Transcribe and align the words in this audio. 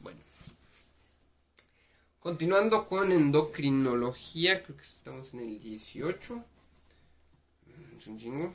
Bueno. 0.00 0.20
Continuando 2.20 2.86
con 2.88 3.12
endocrinología, 3.12 4.62
creo 4.62 4.76
que 4.76 4.82
estamos 4.82 5.32
en 5.34 5.40
el 5.40 5.58
18. 5.60 6.34
Mm, 6.34 7.98
Es 7.98 8.06
un 8.06 8.18
chingo. 8.18 8.54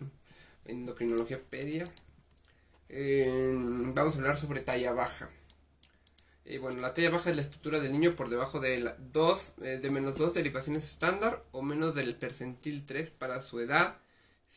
Endocrinología 0.64 1.40
pedia. 1.50 1.84
Vamos 3.94 4.14
a 4.14 4.18
hablar 4.18 4.36
sobre 4.36 4.60
talla 4.60 4.92
baja. 4.92 5.28
Eh, 6.44 6.58
bueno, 6.58 6.80
la 6.80 6.94
talla 6.94 7.10
baja 7.10 7.28
es 7.28 7.36
la 7.36 7.42
estatura 7.42 7.78
del 7.78 7.92
niño 7.92 8.16
por 8.16 8.30
debajo 8.30 8.58
de, 8.58 8.78
la 8.78 8.96
dos, 9.12 9.52
eh, 9.62 9.78
de 9.82 9.90
menos 9.90 10.16
2 10.16 10.32
derivaciones 10.32 10.84
estándar 10.84 11.44
o 11.52 11.60
menos 11.60 11.94
del 11.94 12.14
percentil 12.14 12.86
3 12.86 13.10
para 13.10 13.42
su 13.42 13.60
edad 13.60 13.98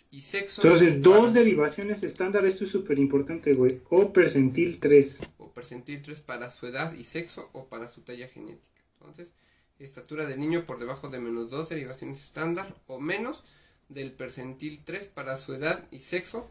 y 0.10 0.22
sexo. 0.22 0.62
Entonces, 0.64 1.02
dos 1.02 1.34
derivaciones 1.34 2.04
estándar, 2.04 2.46
esto 2.46 2.64
es 2.64 2.72
súper 2.72 2.98
importante, 2.98 3.52
güey. 3.52 3.82
O 3.90 4.14
percentil 4.14 4.80
3. 4.80 5.20
O 5.62 5.64
percentil 5.64 6.02
3 6.02 6.22
para 6.22 6.50
su 6.50 6.66
edad 6.66 6.92
y 6.94 7.04
sexo 7.04 7.52
o 7.54 7.66
para 7.66 7.88
su 7.88 8.02
talla 8.02 8.28
genética. 8.28 8.82
Entonces, 9.00 9.32
estatura 9.78 10.26
del 10.26 10.40
niño 10.40 10.66
por 10.66 10.80
debajo 10.80 11.10
de 11.10 11.20
menos 11.20 11.52
2 11.52 11.70
derivaciones 11.70 12.24
estándar 12.24 12.76
o 12.88 13.00
menos 13.00 13.44
del 13.88 14.12
percentil 14.12 14.82
3 14.84 15.06
para 15.08 15.38
su 15.38 15.54
edad 15.54 15.88
y 15.92 16.00
sexo 16.00 16.50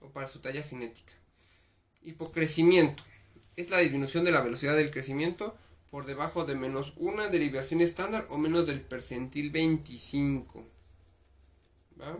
o 0.00 0.10
para 0.10 0.28
su 0.28 0.38
talla 0.38 0.62
genética. 0.62 1.12
Hipocrecimiento. 2.04 3.02
Es 3.56 3.70
la 3.70 3.78
disminución 3.78 4.24
de 4.24 4.30
la 4.30 4.40
velocidad 4.40 4.76
del 4.76 4.92
crecimiento 4.92 5.56
por 5.90 6.06
debajo 6.06 6.44
de 6.44 6.54
menos 6.54 6.94
1 6.96 7.30
derivación 7.30 7.80
estándar 7.80 8.24
o 8.30 8.38
menos 8.38 8.68
del 8.68 8.80
percentil 8.82 9.50
25. 9.50 10.64
¿Va? 12.00 12.16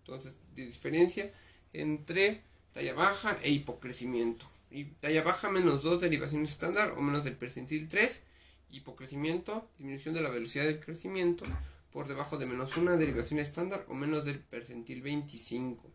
Entonces, 0.00 0.34
diferencia 0.56 1.32
entre 1.72 2.42
talla 2.72 2.94
baja 2.94 3.38
e 3.42 3.50
hipocrecimiento. 3.50 4.57
Y 4.70 4.84
talla 4.84 5.22
baja 5.22 5.50
menos 5.50 5.82
2 5.82 6.00
derivación 6.00 6.44
estándar 6.44 6.92
o 6.96 7.00
menos 7.00 7.24
del 7.24 7.36
percentil 7.36 7.88
3. 7.88 8.22
Hipocrecimiento, 8.70 9.68
disminución 9.78 10.14
de 10.14 10.20
la 10.20 10.28
velocidad 10.28 10.64
del 10.64 10.80
crecimiento 10.80 11.44
por 11.90 12.06
debajo 12.06 12.36
de 12.36 12.46
menos 12.46 12.76
1 12.76 12.96
derivación 12.96 13.40
estándar 13.40 13.84
o 13.88 13.94
menos 13.94 14.24
del 14.24 14.40
percentil 14.40 15.00
25. 15.02 15.90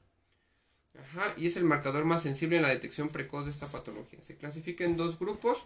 Ajá, 0.99 1.33
y 1.38 1.47
es 1.47 1.57
el 1.57 1.63
marcador 1.63 2.05
más 2.05 2.21
sensible 2.21 2.57
en 2.57 2.63
la 2.63 2.69
detección 2.69 3.09
precoz 3.09 3.45
de 3.45 3.52
esta 3.52 3.67
patología. 3.67 4.21
Se 4.21 4.38
clasifica 4.38 4.85
en 4.85 4.97
dos 4.97 5.17
grupos. 5.17 5.65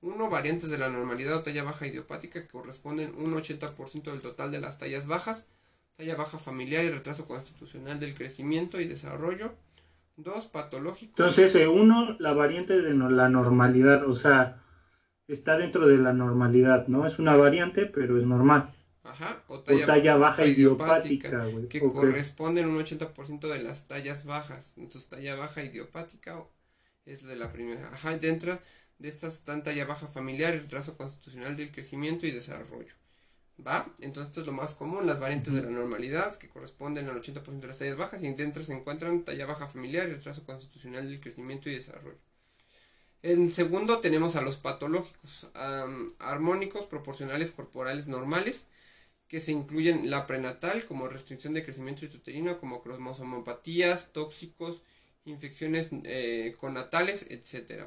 Uno, 0.00 0.28
variantes 0.28 0.70
de 0.70 0.78
la 0.78 0.90
normalidad 0.90 1.36
o 1.36 1.42
talla 1.42 1.62
baja 1.62 1.86
idiopática 1.86 2.42
que 2.42 2.48
corresponden 2.48 3.14
un 3.16 3.34
80% 3.34 4.02
del 4.02 4.20
total 4.20 4.50
de 4.50 4.60
las 4.60 4.78
tallas 4.78 5.06
bajas. 5.06 5.46
Talla 5.96 6.16
baja 6.16 6.38
familiar 6.38 6.84
y 6.84 6.90
retraso 6.90 7.26
constitucional 7.26 8.00
del 8.00 8.14
crecimiento 8.14 8.80
y 8.80 8.86
desarrollo. 8.86 9.54
Dos, 10.16 10.46
patológicos. 10.46 11.18
Entonces, 11.18 11.54
eh, 11.56 11.66
uno, 11.68 12.16
la 12.18 12.32
variante 12.34 12.80
de 12.80 12.94
no- 12.94 13.10
la 13.10 13.28
normalidad, 13.28 14.08
o 14.08 14.14
sea, 14.14 14.62
está 15.28 15.56
dentro 15.58 15.88
de 15.88 15.98
la 15.98 16.12
normalidad, 16.12 16.86
¿no? 16.86 17.06
Es 17.06 17.18
una 17.18 17.36
variante, 17.36 17.86
pero 17.86 18.18
es 18.18 18.24
normal. 18.24 18.72
Ajá, 19.02 19.42
o 19.48 19.56
O 19.56 19.60
talla, 19.60 19.86
talla 19.86 20.16
baja 20.16 20.46
idiopática, 20.46 21.44
güey. 21.46 21.68
que 21.68 21.80
Ok. 21.80 21.92
corresponden 21.94 22.66
un 22.68 22.76
80% 22.78 23.48
de 23.48 23.62
las 23.62 23.86
tallas 23.86 24.24
bajas. 24.24 24.72
Entonces, 24.76 25.08
talla 25.08 25.34
baja 25.36 25.62
idiopática 25.62 26.42
es 27.04 27.22
de 27.24 27.36
la 27.36 27.48
primera. 27.50 27.88
Ajá, 27.92 28.16
dentro 28.18 28.58
de 28.98 29.08
estas 29.08 29.34
están 29.34 29.62
talla 29.62 29.84
baja 29.84 30.06
familiar, 30.06 30.54
retraso 30.54 30.96
constitucional 30.96 31.56
del 31.56 31.70
crecimiento 31.70 32.26
y 32.26 32.30
desarrollo. 32.30 32.94
¿Va? 33.64 33.86
Entonces, 34.00 34.30
esto 34.30 34.40
es 34.40 34.46
lo 34.46 34.52
más 34.52 34.74
común, 34.74 35.06
las 35.06 35.20
variantes 35.20 35.54
de 35.54 35.62
la 35.62 35.70
normalidad, 35.70 36.36
que 36.36 36.48
corresponden 36.48 37.08
al 37.08 37.22
80% 37.22 37.60
de 37.60 37.66
las 37.68 37.78
tallas 37.78 37.96
bajas, 37.96 38.22
y 38.22 38.32
dentro 38.34 38.62
se 38.62 38.72
encuentran 38.74 39.24
talla 39.24 39.46
baja 39.46 39.68
familiar 39.68 40.08
y 40.08 40.12
retraso 40.12 40.44
constitucional 40.44 41.08
del 41.08 41.20
crecimiento 41.20 41.70
y 41.70 41.74
desarrollo. 41.74 42.18
En 43.22 43.50
segundo 43.50 44.00
tenemos 44.00 44.36
a 44.36 44.42
los 44.42 44.56
patológicos, 44.56 45.48
armónicos, 46.18 46.84
proporcionales 46.84 47.52
corporales 47.52 48.06
normales, 48.06 48.66
que 49.28 49.40
se 49.40 49.52
incluyen 49.52 50.10
la 50.10 50.26
prenatal 50.26 50.84
como 50.84 51.08
restricción 51.08 51.54
de 51.54 51.64
crecimiento 51.64 52.04
intrauterino, 52.04 52.58
como 52.58 52.82
cromosomopatías, 52.82 54.12
tóxicos, 54.12 54.82
infecciones 55.24 55.88
eh, 56.04 56.54
connatales, 56.60 57.26
etc. 57.30 57.84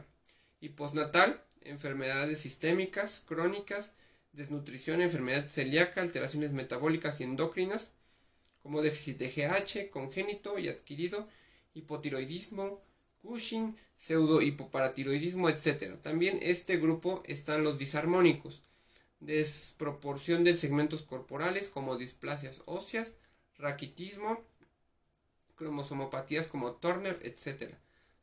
Y 0.59 0.69
postnatal, 0.69 1.39
enfermedades 1.61 2.39
sistémicas, 2.39 3.23
crónicas, 3.27 3.93
desnutrición, 4.33 5.01
enfermedad 5.01 5.47
celíaca, 5.47 6.01
alteraciones 6.01 6.51
metabólicas 6.51 7.19
y 7.19 7.23
endocrinas, 7.23 7.91
como 8.61 8.81
déficit 8.81 9.17
de 9.17 9.29
GH, 9.29 9.89
congénito 9.89 10.59
y 10.59 10.67
adquirido, 10.67 11.27
hipotiroidismo, 11.73 12.81
Cushing, 13.21 13.75
pseudo 13.97 14.41
hipoparatiroidismo, 14.41 15.49
etc. 15.49 15.97
También 16.01 16.39
este 16.41 16.77
grupo 16.77 17.23
están 17.25 17.63
los 17.63 17.77
disarmónicos, 17.77 18.61
desproporción 19.19 20.43
de 20.43 20.55
segmentos 20.55 21.01
corporales 21.01 21.69
como 21.69 21.97
displasias 21.97 22.61
óseas, 22.65 23.15
raquitismo, 23.57 24.43
cromosomopatías 25.55 26.47
como 26.47 26.73
Turner, 26.73 27.19
etc. 27.23 27.73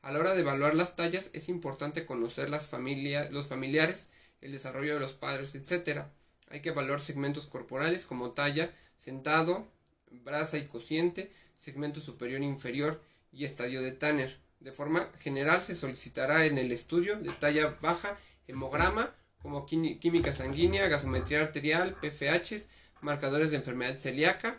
A 0.03 0.13
la 0.13 0.21
hora 0.21 0.35
de 0.35 0.41
evaluar 0.41 0.75
las 0.75 0.97
tallas 0.97 1.31
es 1.33 1.49
importante 1.49 2.07
conocer 2.07 2.49
las 2.49 2.67
familia, 2.69 3.29
los 3.31 3.47
familiares, 3.47 4.09
el 4.45 4.53
desarrollo 4.53 4.95
de 4.95 5.01
los 5.01 5.15
padres, 5.15 5.55
etc. 5.57 6.03
Hay 6.51 6.61
que 6.61 6.69
evaluar 6.69 7.01
segmentos 7.01 7.47
corporales 7.49 8.05
como 8.07 8.31
talla, 8.31 8.71
sentado, 8.99 9.67
brasa 10.11 10.59
y 10.59 10.67
cociente, 10.67 11.33
segmento 11.57 12.01
superior 12.01 12.41
e 12.41 12.45
inferior 12.45 13.03
y 13.33 13.45
estadio 13.45 13.83
de 13.83 13.93
Tanner. 13.93 14.39
De 14.61 14.71
forma 14.71 15.11
general 15.21 15.63
se 15.63 15.75
solicitará 15.75 16.47
en 16.47 16.59
el 16.59 16.71
estudio 16.73 17.17
de 17.17 17.31
talla 17.31 17.77
baja 17.81 18.17
hemograma 18.47 19.13
como 19.43 19.67
quími- 19.67 19.99
química 19.99 20.33
sanguínea, 20.33 20.89
gasometría 20.89 21.41
arterial, 21.41 21.97
PFH, 22.01 22.67
marcadores 23.01 23.51
de 23.51 23.57
enfermedad 23.57 23.97
celíaca, 23.97 24.59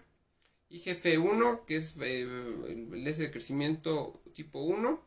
IGF-1, 0.69 1.66
que 1.66 1.75
es 1.78 1.94
eh, 2.02 2.22
el 2.23 3.03
de 3.03 3.31
crecimiento 3.31 4.22
tipo 4.34 4.59
1, 4.59 5.03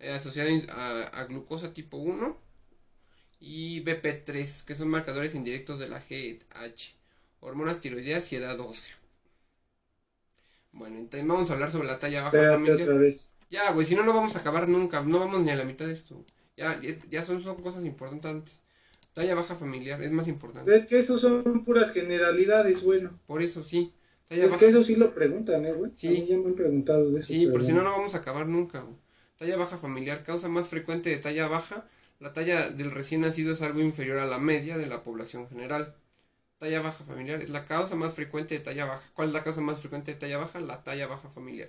eh, 0.00 0.10
asociado 0.10 0.50
a, 0.72 1.02
a 1.20 1.24
glucosa 1.24 1.72
tipo 1.72 1.96
1, 1.96 2.36
y 3.38 3.82
BP3, 3.84 4.64
que 4.64 4.74
son 4.74 4.88
marcadores 4.88 5.34
indirectos 5.34 5.78
de 5.78 5.88
la 5.88 5.98
GH, 6.00 6.94
hormonas 7.40 7.80
tiroideas 7.80 8.32
y 8.32 8.36
edad 8.36 8.58
ósea. 8.60 8.96
Bueno, 10.72 10.98
entonces 10.98 11.26
vamos 11.26 11.50
a 11.50 11.54
hablar 11.54 11.70
sobre 11.70 11.86
la 11.88 11.98
talla 11.98 12.22
baja 12.22 12.36
Espérate 12.36 12.82
otra 12.82 12.96
vez. 12.98 13.28
Ya, 13.50 13.70
güey, 13.72 13.86
si 13.86 13.94
no, 13.94 14.04
no 14.04 14.12
vamos 14.12 14.36
a 14.36 14.40
acabar 14.40 14.68
nunca. 14.68 15.00
No 15.02 15.18
vamos 15.20 15.40
ni 15.42 15.50
a 15.50 15.56
la 15.56 15.64
mitad 15.64 15.86
de 15.86 15.92
esto. 15.92 16.22
Ya, 16.56 16.78
ya 17.10 17.22
son, 17.22 17.42
son 17.42 17.62
cosas 17.62 17.84
importantes. 17.84 18.62
Talla 19.12 19.34
baja 19.34 19.54
familiar 19.54 20.02
es 20.02 20.10
más 20.12 20.28
importante. 20.28 20.74
Es 20.74 20.86
que 20.86 20.98
eso 20.98 21.18
son 21.18 21.64
puras 21.64 21.92
generalidades, 21.92 22.82
bueno. 22.82 23.18
Por 23.26 23.42
eso 23.42 23.64
sí. 23.64 23.92
Talla 24.28 24.44
Es 24.44 24.50
baja. 24.50 24.60
que 24.60 24.68
eso 24.68 24.82
sí 24.82 24.96
lo 24.96 25.14
preguntan, 25.14 25.64
¿eh, 25.64 25.72
güey? 25.72 25.92
Sí. 25.96 26.08
A 26.08 26.10
mí 26.10 26.26
ya 26.28 26.36
me 26.36 26.46
han 26.46 26.54
preguntado 26.54 27.10
de 27.10 27.20
eso. 27.20 27.28
Sí, 27.28 27.48
pero 27.50 27.64
si 27.64 27.72
no, 27.72 27.82
no 27.82 27.92
vamos 27.92 28.14
a 28.14 28.18
acabar 28.18 28.46
nunca. 28.46 28.80
güey. 28.80 28.96
Talla 29.38 29.56
baja 29.56 29.76
familiar, 29.78 30.24
causa 30.24 30.48
más 30.48 30.68
frecuente 30.68 31.08
de 31.10 31.16
talla 31.18 31.46
baja. 31.48 31.86
La 32.18 32.32
talla 32.32 32.70
del 32.70 32.90
recién 32.90 33.20
nacido 33.20 33.52
es 33.52 33.60
algo 33.60 33.80
inferior 33.80 34.18
a 34.18 34.24
la 34.24 34.38
media 34.38 34.78
de 34.78 34.86
la 34.86 35.02
población 35.02 35.48
general. 35.48 35.94
Talla 36.58 36.80
baja 36.80 37.04
familiar 37.04 37.42
es 37.42 37.50
la 37.50 37.66
causa 37.66 37.94
más 37.94 38.14
frecuente 38.14 38.54
de 38.54 38.64
talla 38.64 38.86
baja. 38.86 39.02
¿Cuál 39.12 39.28
es 39.28 39.34
la 39.34 39.44
causa 39.44 39.60
más 39.60 39.80
frecuente 39.80 40.14
de 40.14 40.18
talla 40.18 40.38
baja? 40.38 40.58
La 40.60 40.82
talla 40.82 41.06
baja 41.06 41.28
familiar. 41.28 41.68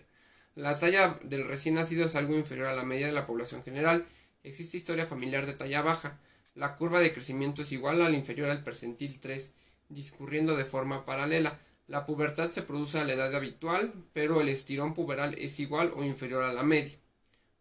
La 0.56 0.80
talla 0.80 1.20
del 1.24 1.46
recién 1.46 1.76
nacido 1.76 2.06
es 2.06 2.16
algo 2.16 2.34
inferior 2.34 2.68
a 2.68 2.76
la 2.76 2.86
media 2.86 3.08
de 3.08 3.14
la 3.14 3.26
población 3.26 3.62
general. 3.64 4.08
Existe 4.44 4.78
historia 4.78 5.06
familiar 5.06 5.46
de 5.46 5.54
talla 5.54 5.82
baja. 5.82 6.18
La 6.56 6.78
curva 6.78 7.02
de 7.02 7.14
crecimiento 7.14 7.64
es 7.64 7.74
igual 7.74 8.02
al 8.02 8.16
inferior 8.16 8.50
al 8.50 8.64
percentil 8.64 9.20
3, 9.20 9.52
discurriendo 9.90 10.56
de 10.56 10.64
forma 10.64 11.06
paralela. 11.06 11.60
La 11.88 12.06
pubertad 12.06 12.50
se 12.50 12.62
produce 12.62 13.00
a 13.00 13.04
la 13.04 13.14
edad 13.14 13.36
habitual, 13.36 13.92
pero 14.14 14.40
el 14.40 14.48
estirón 14.48 14.94
puberal 14.94 15.36
es 15.38 15.60
igual 15.60 15.92
o 15.94 16.06
inferior 16.06 16.44
a 16.44 16.54
la 16.54 16.64
media. 16.64 16.98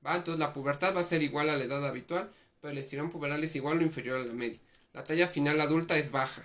Entonces 0.04 0.38
la 0.38 0.52
pubertad 0.52 0.94
va 0.94 1.00
a 1.00 1.04
ser 1.04 1.22
igual 1.22 1.48
a 1.48 1.56
la 1.56 1.64
edad 1.64 1.84
habitual, 1.84 2.30
pero 2.60 2.72
el 2.72 2.78
estirón 2.78 3.10
puberal 3.10 3.42
es 3.44 3.56
igual 3.56 3.78
o 3.78 3.82
inferior 3.82 4.20
a 4.20 4.24
la 4.24 4.32
media. 4.32 4.58
La 4.92 5.04
talla 5.04 5.28
final 5.28 5.60
adulta 5.60 5.98
es 5.98 6.10
baja. 6.10 6.42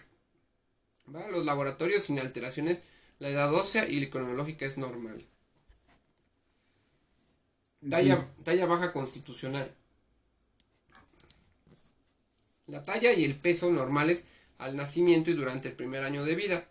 ¿Va? 1.13 1.27
Los 1.29 1.45
laboratorios 1.45 2.03
sin 2.03 2.19
alteraciones, 2.19 2.81
la 3.19 3.29
edad 3.29 3.53
ósea 3.53 3.87
y 3.87 3.99
la 3.99 4.09
cronológica 4.09 4.65
es 4.65 4.77
normal. 4.77 5.25
Talla, 7.89 8.27
talla 8.43 8.65
baja 8.65 8.91
constitucional. 8.91 9.73
La 12.67 12.83
talla 12.83 13.11
y 13.13 13.25
el 13.25 13.35
peso 13.35 13.71
normales 13.71 14.25
al 14.59 14.75
nacimiento 14.75 15.31
y 15.31 15.33
durante 15.33 15.69
el 15.69 15.73
primer 15.73 16.03
año 16.03 16.23
de 16.23 16.35
vida. 16.35 16.65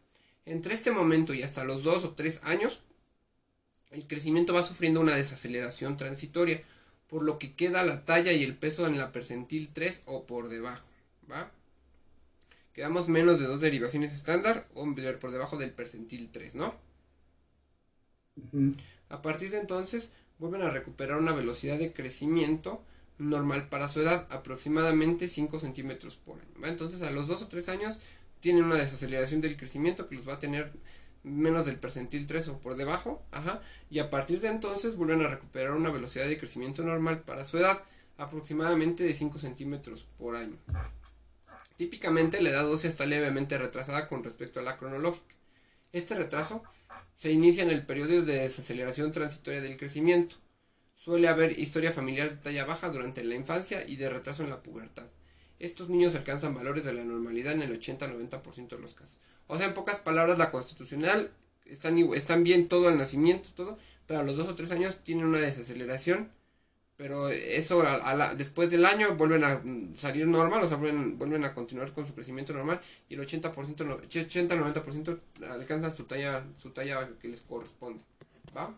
Entre 0.47 0.73
este 0.75 0.93
momento 0.93 1.35
y 1.35 1.43
hasta 1.43 1.64
los 1.64 1.82
2 1.82 2.05
o 2.05 2.11
3 2.14 2.41
años, 2.44 2.81
el 3.91 4.06
crecimiento 4.06 4.55
va 4.55 4.64
sufriendo 4.64 5.00
una 5.00 5.17
desaceleración 5.17 5.97
transitoria, 5.97 6.62
por 7.11 7.25
lo 7.25 7.39
que 7.39 7.53
queda 7.53 7.85
la 7.85 8.05
talla 8.05 8.33
y 8.33 8.45
el 8.45 8.57
peso 8.57 8.87
en 8.87 8.97
la 8.97 9.11
percentil 9.11 9.71
3 9.73 10.03
o 10.07 10.27
por 10.27 10.49
debajo. 10.49 10.87
¿va? 11.31 11.51
Quedamos 12.73 13.09
menos 13.09 13.41
de 13.41 13.47
dos 13.47 13.61
derivaciones 13.61 14.15
estándar 14.15 14.67
o 14.75 14.87
por 15.21 15.33
debajo 15.33 15.57
del 15.59 15.73
percentil 15.73 16.31
3, 16.31 16.55
¿no? 16.55 16.73
A 19.09 19.23
partir 19.23 19.51
de 19.51 19.59
entonces 19.59 20.12
vuelven 20.39 20.62
a 20.62 20.71
recuperar 20.71 21.19
una 21.19 21.33
velocidad 21.33 21.79
de 21.79 21.93
crecimiento 21.93 22.83
normal 23.19 23.69
para 23.69 23.89
su 23.89 24.01
edad, 24.01 24.27
aproximadamente 24.31 25.29
5 25.29 25.59
centímetros 25.59 26.17
por 26.17 26.39
año. 26.41 26.67
Entonces 26.67 27.03
a 27.03 27.11
los 27.11 27.27
2 27.27 27.43
o 27.43 27.49
3 27.49 27.69
años 27.71 27.99
tienen 28.39 28.65
una 28.65 28.77
desaceleración 28.77 29.41
del 29.41 29.57
crecimiento 29.57 30.07
que 30.09 30.15
los 30.15 30.29
va 30.29 30.35
a 30.35 30.39
tener 30.39 30.71
menos 31.22 31.67
del 31.67 31.76
percentil 31.76 32.26
3 32.26 32.49
o 32.49 32.61
por 32.61 32.76
debajo, 32.76 33.22
ajá, 33.31 33.61
y 33.90 33.99
a 33.99 34.11
partir 34.11 34.40
de 34.40 34.49
entonces 34.49 34.96
vuelven 34.96 35.22
a 35.22 35.28
recuperar 35.28 35.72
una 35.72 35.90
velocidad 35.90 36.26
de 36.26 36.38
crecimiento 36.38 36.82
normal 36.82 37.20
para 37.20 37.44
su 37.44 37.58
edad, 37.58 37.82
aproximadamente 38.17 39.05
de 39.05 39.14
5 39.14 39.38
centímetros 39.38 40.06
por 40.19 40.37
año. 40.37 40.56
Típicamente 41.76 42.43
la 42.43 42.50
edad 42.50 42.70
ósea 42.70 42.90
está 42.90 43.06
levemente 43.06 43.56
retrasada 43.56 44.06
con 44.06 44.22
respecto 44.22 44.61
a 44.61 44.62
la 44.62 44.76
cronológica. 44.76 45.34
Este 45.93 46.14
retraso 46.14 46.62
se 47.14 47.32
inicia 47.32 47.62
en 47.62 47.70
el 47.70 47.84
periodo 47.84 48.23
de 48.23 48.40
desaceleración 48.40 49.12
transitoria 49.12 49.61
del 49.61 49.76
crecimiento. 49.76 50.37
Suele 50.94 51.28
haber 51.28 51.58
historia 51.58 51.93
familiar 51.93 52.31
de 52.31 52.37
talla 52.37 52.66
baja 52.66 52.90
durante 52.90 53.25
la 53.25 53.34
infancia 53.34 53.82
y 53.87 53.96
de 53.96 54.11
retraso 54.11 54.44
en 54.44 54.50
la 54.50 54.62
pubertad. 54.62 55.06
Estos 55.61 55.89
niños 55.89 56.17
alcanzan 56.17 56.55
valores 56.55 56.85
de 56.85 56.93
la 56.93 57.05
normalidad 57.05 57.53
en 57.53 57.62
el 57.62 57.81
80-90% 57.81 58.69
de 58.69 58.79
los 58.79 58.95
casos. 58.95 59.19
O 59.47 59.57
sea, 59.57 59.67
en 59.67 59.75
pocas 59.75 60.01
palabras, 60.01 60.39
la 60.39 60.51
constitucional 60.51 61.31
están, 61.67 61.97
están 62.15 62.43
bien 62.43 62.69
todo 62.69 62.89
al 62.89 62.99
nacimiento, 62.99 63.51
todo, 63.55 63.79
pero 64.07 64.21
a 64.21 64.23
los 64.25 64.37
dos 64.37 64.49
o 64.49 64.55
tres 64.57 64.73
años 64.73 64.99
tienen 65.05 65.27
una 65.27 65.39
desaceleración 65.39 66.31
pero 67.01 67.31
eso 67.31 67.83
después 68.37 68.71
del 68.71 68.85
año 68.85 69.15
vuelven 69.15 69.43
a 69.43 69.62
salir 69.97 70.27
normal, 70.27 70.62
o 70.62 70.69
sea, 70.69 70.77
vuelven, 70.77 71.45
a 71.45 71.55
continuar 71.55 71.95
con 71.95 72.07
su 72.07 72.15
crecimiento 72.15 72.53
normal 72.53 72.79
y 73.09 73.15
el 73.15 73.21
80%, 73.27 73.55
80-90% 73.55 75.19
alcanzan 75.49 75.97
su 75.97 76.05
talla, 76.05 76.45
su 76.59 76.73
talla 76.73 77.09
que 77.23 77.29
les 77.29 77.41
corresponde. 77.41 78.05
¿Va? 78.55 78.75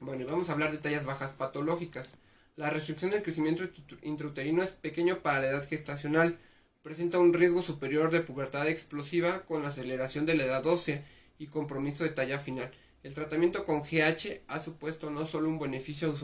Bueno, 0.00 0.22
y 0.22 0.24
vamos 0.24 0.48
a 0.48 0.54
hablar 0.54 0.72
de 0.72 0.78
tallas 0.78 1.04
bajas 1.04 1.30
patológicas. 1.30 2.14
La 2.60 2.68
restricción 2.68 3.10
del 3.10 3.22
crecimiento 3.22 3.64
intrauterino 4.02 4.62
es 4.62 4.72
pequeño 4.72 5.20
para 5.20 5.40
la 5.40 5.48
edad 5.48 5.66
gestacional. 5.66 6.36
Presenta 6.82 7.18
un 7.18 7.32
riesgo 7.32 7.62
superior 7.62 8.10
de 8.10 8.20
pubertad 8.20 8.68
explosiva 8.68 9.46
con 9.46 9.64
aceleración 9.64 10.26
de 10.26 10.34
la 10.34 10.44
edad 10.44 10.66
ósea 10.66 11.02
y 11.38 11.46
compromiso 11.46 12.04
de 12.04 12.10
talla 12.10 12.38
final. 12.38 12.70
El 13.02 13.14
tratamiento 13.14 13.64
con 13.64 13.80
GH 13.80 14.42
ha 14.46 14.60
supuesto 14.60 15.08
no 15.08 15.24
solo 15.24 15.48
un 15.48 15.58
beneficio 15.58 16.14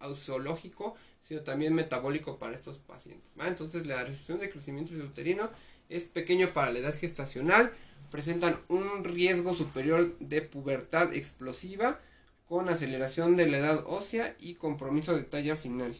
ausológico, 0.00 0.96
sino 1.20 1.42
también 1.42 1.72
metabólico 1.72 2.36
para 2.36 2.56
estos 2.56 2.78
pacientes. 2.78 3.30
Entonces 3.46 3.86
la 3.86 4.02
restricción 4.02 4.40
de 4.40 4.50
crecimiento 4.50 4.92
uterino 4.92 5.48
es 5.88 6.02
pequeño 6.02 6.48
para 6.48 6.72
la 6.72 6.80
edad 6.80 6.98
gestacional, 6.98 7.72
presentan 8.10 8.58
un 8.66 9.04
riesgo 9.04 9.54
superior 9.54 10.18
de 10.18 10.42
pubertad 10.42 11.14
explosiva 11.14 12.00
con 12.48 12.68
aceleración 12.68 13.36
de 13.36 13.48
la 13.48 13.58
edad 13.58 13.84
ósea 13.86 14.34
y 14.38 14.54
compromiso 14.54 15.16
de 15.16 15.24
talla 15.24 15.56
final. 15.56 15.94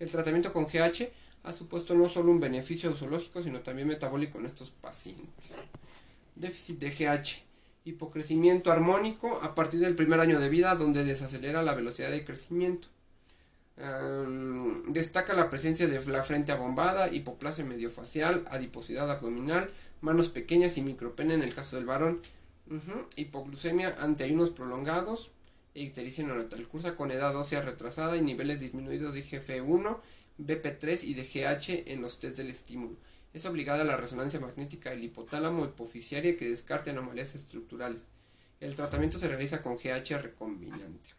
El 0.00 0.10
tratamiento 0.10 0.52
con 0.52 0.66
GH 0.66 1.08
ha 1.44 1.52
supuesto 1.52 1.94
no 1.94 2.08
solo 2.08 2.30
un 2.32 2.40
beneficio 2.40 2.90
ausológico, 2.90 3.42
sino 3.42 3.60
también 3.60 3.88
metabólico 3.88 4.38
en 4.38 4.46
estos 4.46 4.70
pacientes. 4.70 5.52
Déficit 6.34 6.78
de 6.80 6.90
GH 6.90 7.44
hipocrecimiento 7.84 8.72
armónico 8.72 9.40
a 9.42 9.54
partir 9.54 9.80
del 9.80 9.94
primer 9.94 10.20
año 10.20 10.40
de 10.40 10.48
vida 10.48 10.74
donde 10.74 11.04
desacelera 11.04 11.62
la 11.62 11.74
velocidad 11.74 12.10
de 12.10 12.24
crecimiento. 12.24 12.88
destaca 14.88 15.34
la 15.34 15.50
presencia 15.50 15.86
de 15.86 16.02
la 16.06 16.22
frente 16.22 16.52
abombada, 16.52 17.12
hipoplasia 17.12 17.64
mediofacial, 17.64 18.44
adiposidad 18.48 19.10
abdominal, 19.10 19.70
manos 20.00 20.28
pequeñas 20.28 20.78
y 20.78 20.82
micropene 20.82 21.34
en 21.34 21.42
el 21.42 21.54
caso 21.54 21.76
del 21.76 21.84
varón. 21.84 22.20
Hipoglucemia 23.16 23.96
ante 24.00 24.24
ayunos 24.24 24.50
prolongados 24.50 25.30
ictericia. 25.74 26.24
Cursa 26.70 26.96
con 26.96 27.10
edad 27.10 27.34
ósea 27.36 27.62
retrasada 27.62 28.16
y 28.16 28.22
niveles 28.22 28.60
disminuidos 28.60 29.14
de 29.14 29.24
GF1, 29.24 29.98
BP3 30.38 31.04
y 31.04 31.14
de 31.14 31.22
GH 31.22 31.92
en 31.92 32.02
los 32.02 32.20
test 32.20 32.36
del 32.36 32.50
estímulo. 32.50 32.96
Es 33.32 33.44
obligada 33.46 33.84
la 33.84 33.96
resonancia 33.96 34.40
magnética 34.40 34.90
del 34.90 35.04
hipotálamo 35.04 35.64
hipoficiaria 35.64 36.36
que 36.36 36.48
descarte 36.48 36.90
anomalías 36.90 37.34
estructurales. 37.34 38.06
El 38.60 38.76
tratamiento 38.76 39.18
se 39.18 39.28
realiza 39.28 39.60
con 39.60 39.76
GH 39.76 40.22
recombinante. 40.22 41.10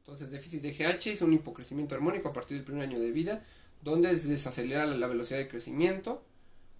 Entonces, 0.00 0.30
déficit 0.30 0.62
de 0.62 0.72
GH 0.72 1.06
es 1.08 1.22
un 1.22 1.32
hipocrecimiento 1.32 1.94
armónico 1.94 2.28
a 2.28 2.32
partir 2.32 2.58
del 2.58 2.64
primer 2.64 2.84
año 2.84 3.00
de 3.00 3.10
vida, 3.10 3.44
donde 3.82 4.16
se 4.16 4.28
desacelera 4.28 4.86
la 4.86 5.06
velocidad 5.06 5.38
de 5.38 5.48
crecimiento. 5.48 6.22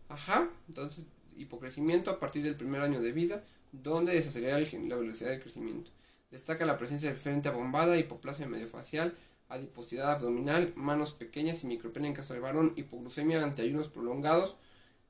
Ajá, 0.08 0.48
entonces, 0.68 1.06
hipocrecimiento 1.36 2.10
a 2.10 2.18
partir 2.18 2.42
del 2.42 2.56
primer 2.56 2.82
año 2.82 3.00
de 3.00 3.12
vida, 3.12 3.44
donde 3.72 4.14
desacelera 4.14 4.58
la 4.58 4.96
velocidad 4.96 5.30
de 5.30 5.40
crecimiento. 5.40 5.90
Destaca 6.30 6.66
la 6.66 6.78
presencia 6.78 7.10
de 7.10 7.16
frente 7.16 7.48
abombada, 7.48 7.98
hipoplasia 7.98 8.48
mediofacial, 8.48 9.16
adiposidad 9.48 10.12
abdominal, 10.12 10.72
manos 10.76 11.12
pequeñas 11.12 11.62
y 11.62 11.66
micropenia 11.66 12.08
en 12.08 12.16
caso 12.16 12.34
de 12.34 12.40
varón, 12.40 12.72
hipoglucemia 12.76 13.42
ante 13.42 13.62
ayunos 13.62 13.88
prolongados 13.88 14.56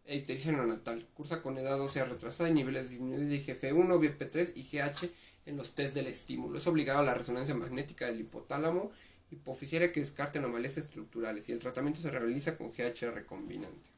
e 0.05 0.17
ictericia 0.17 0.52
neonatal. 0.52 1.06
Cursa 1.14 1.43
con 1.43 1.58
edad 1.58 1.81
ósea 1.81 2.05
retrasada 2.05 2.50
y 2.50 2.55
niveles 2.55 2.90
disminuidos 2.90 3.28
de 3.28 3.44
GF1, 3.44 3.99
BP3 3.99 4.52
y 4.55 4.62
GH 4.62 5.11
en 5.46 5.56
los 5.56 5.75
test 5.75 5.94
del 5.94 6.06
estímulo. 6.06 6.58
Es 6.58 6.67
obligado 6.67 7.00
a 7.00 7.05
la 7.05 7.14
resonancia 7.14 7.55
magnética 7.55 8.06
del 8.06 8.20
hipotálamo 8.20 8.90
hipoficiaria 9.31 9.93
que 9.93 10.00
descarte 10.00 10.38
anomalías 10.38 10.76
estructurales 10.76 11.49
y 11.49 11.52
el 11.52 11.58
tratamiento 11.58 12.00
se 12.00 12.11
realiza 12.11 12.56
con 12.56 12.70
GH 12.70 13.11
recombinante. 13.12 13.90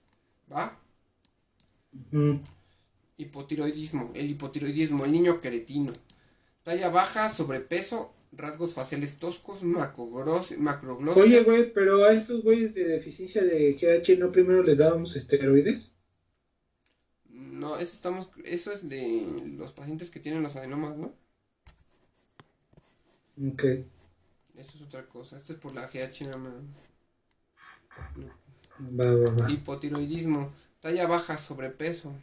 ¿Va? 0.51 0.79
Hipotiroidismo. 3.17 4.13
El 4.15 4.31
hipotiroidismo, 4.31 5.05
el 5.05 5.13
niño 5.13 5.41
cretino. 5.41 5.93
Talla 6.63 6.89
baja, 6.91 7.31
sobrepeso 7.31 8.15
rasgos 8.33 8.75
faciales 8.75 9.19
toscos, 9.19 9.63
macroglosia. 9.63 10.57
Oye, 11.23 11.43
güey, 11.43 11.73
pero 11.73 12.05
a 12.05 12.13
estos 12.13 12.43
güeyes 12.43 12.75
de 12.75 12.85
deficiencia 12.85 13.43
de 13.45 13.73
GH 13.75 14.19
no 14.19 14.31
primero 14.33 14.63
les 14.63 14.79
dábamos 14.79 15.17
esteroides. 15.17 15.91
No, 17.29 17.79
eso 17.79 17.95
estamos, 17.95 18.31
eso 18.45 18.71
es 18.73 18.89
de 18.89 19.55
los 19.57 19.73
pacientes 19.73 20.11
que 20.11 20.21
tienen 20.21 20.43
los 20.43 20.57
adenomas, 20.57 20.97
¿no? 20.97 21.15
Ok. 23.53 23.65
Esto 24.57 24.73
es 24.77 24.83
otra 24.83 25.07
cosa, 25.07 25.37
esto 25.37 25.53
es 25.53 25.59
por 25.59 25.75
la 25.75 25.87
GH 25.87 26.25
nada 26.25 26.39
más. 26.39 26.55
Hipotiroidismo, 29.49 30.53
talla 30.81 31.07
baja, 31.07 31.39
sobrepeso, 31.39 32.15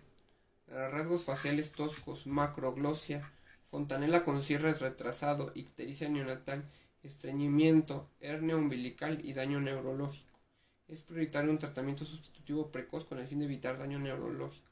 rasgos 0.67 1.25
faciales 1.25 1.73
toscos, 1.73 2.25
macroglosia, 2.25 3.31
fontanela 3.63 4.23
con 4.23 4.43
cierre 4.43 4.73
retrasado, 4.73 5.51
ictericia 5.55 6.07
neonatal, 6.07 6.63
estreñimiento, 7.03 8.09
hernia 8.21 8.55
umbilical 8.55 9.19
y 9.23 9.33
daño 9.33 9.59
neurológico. 9.59 10.39
Es 10.87 11.03
prioritario 11.03 11.51
un 11.51 11.59
tratamiento 11.59 12.05
sustitutivo 12.05 12.71
precoz 12.71 13.05
con 13.05 13.19
el 13.19 13.27
fin 13.27 13.39
de 13.39 13.45
evitar 13.45 13.77
daño 13.77 13.99
neurológico. 13.99 14.71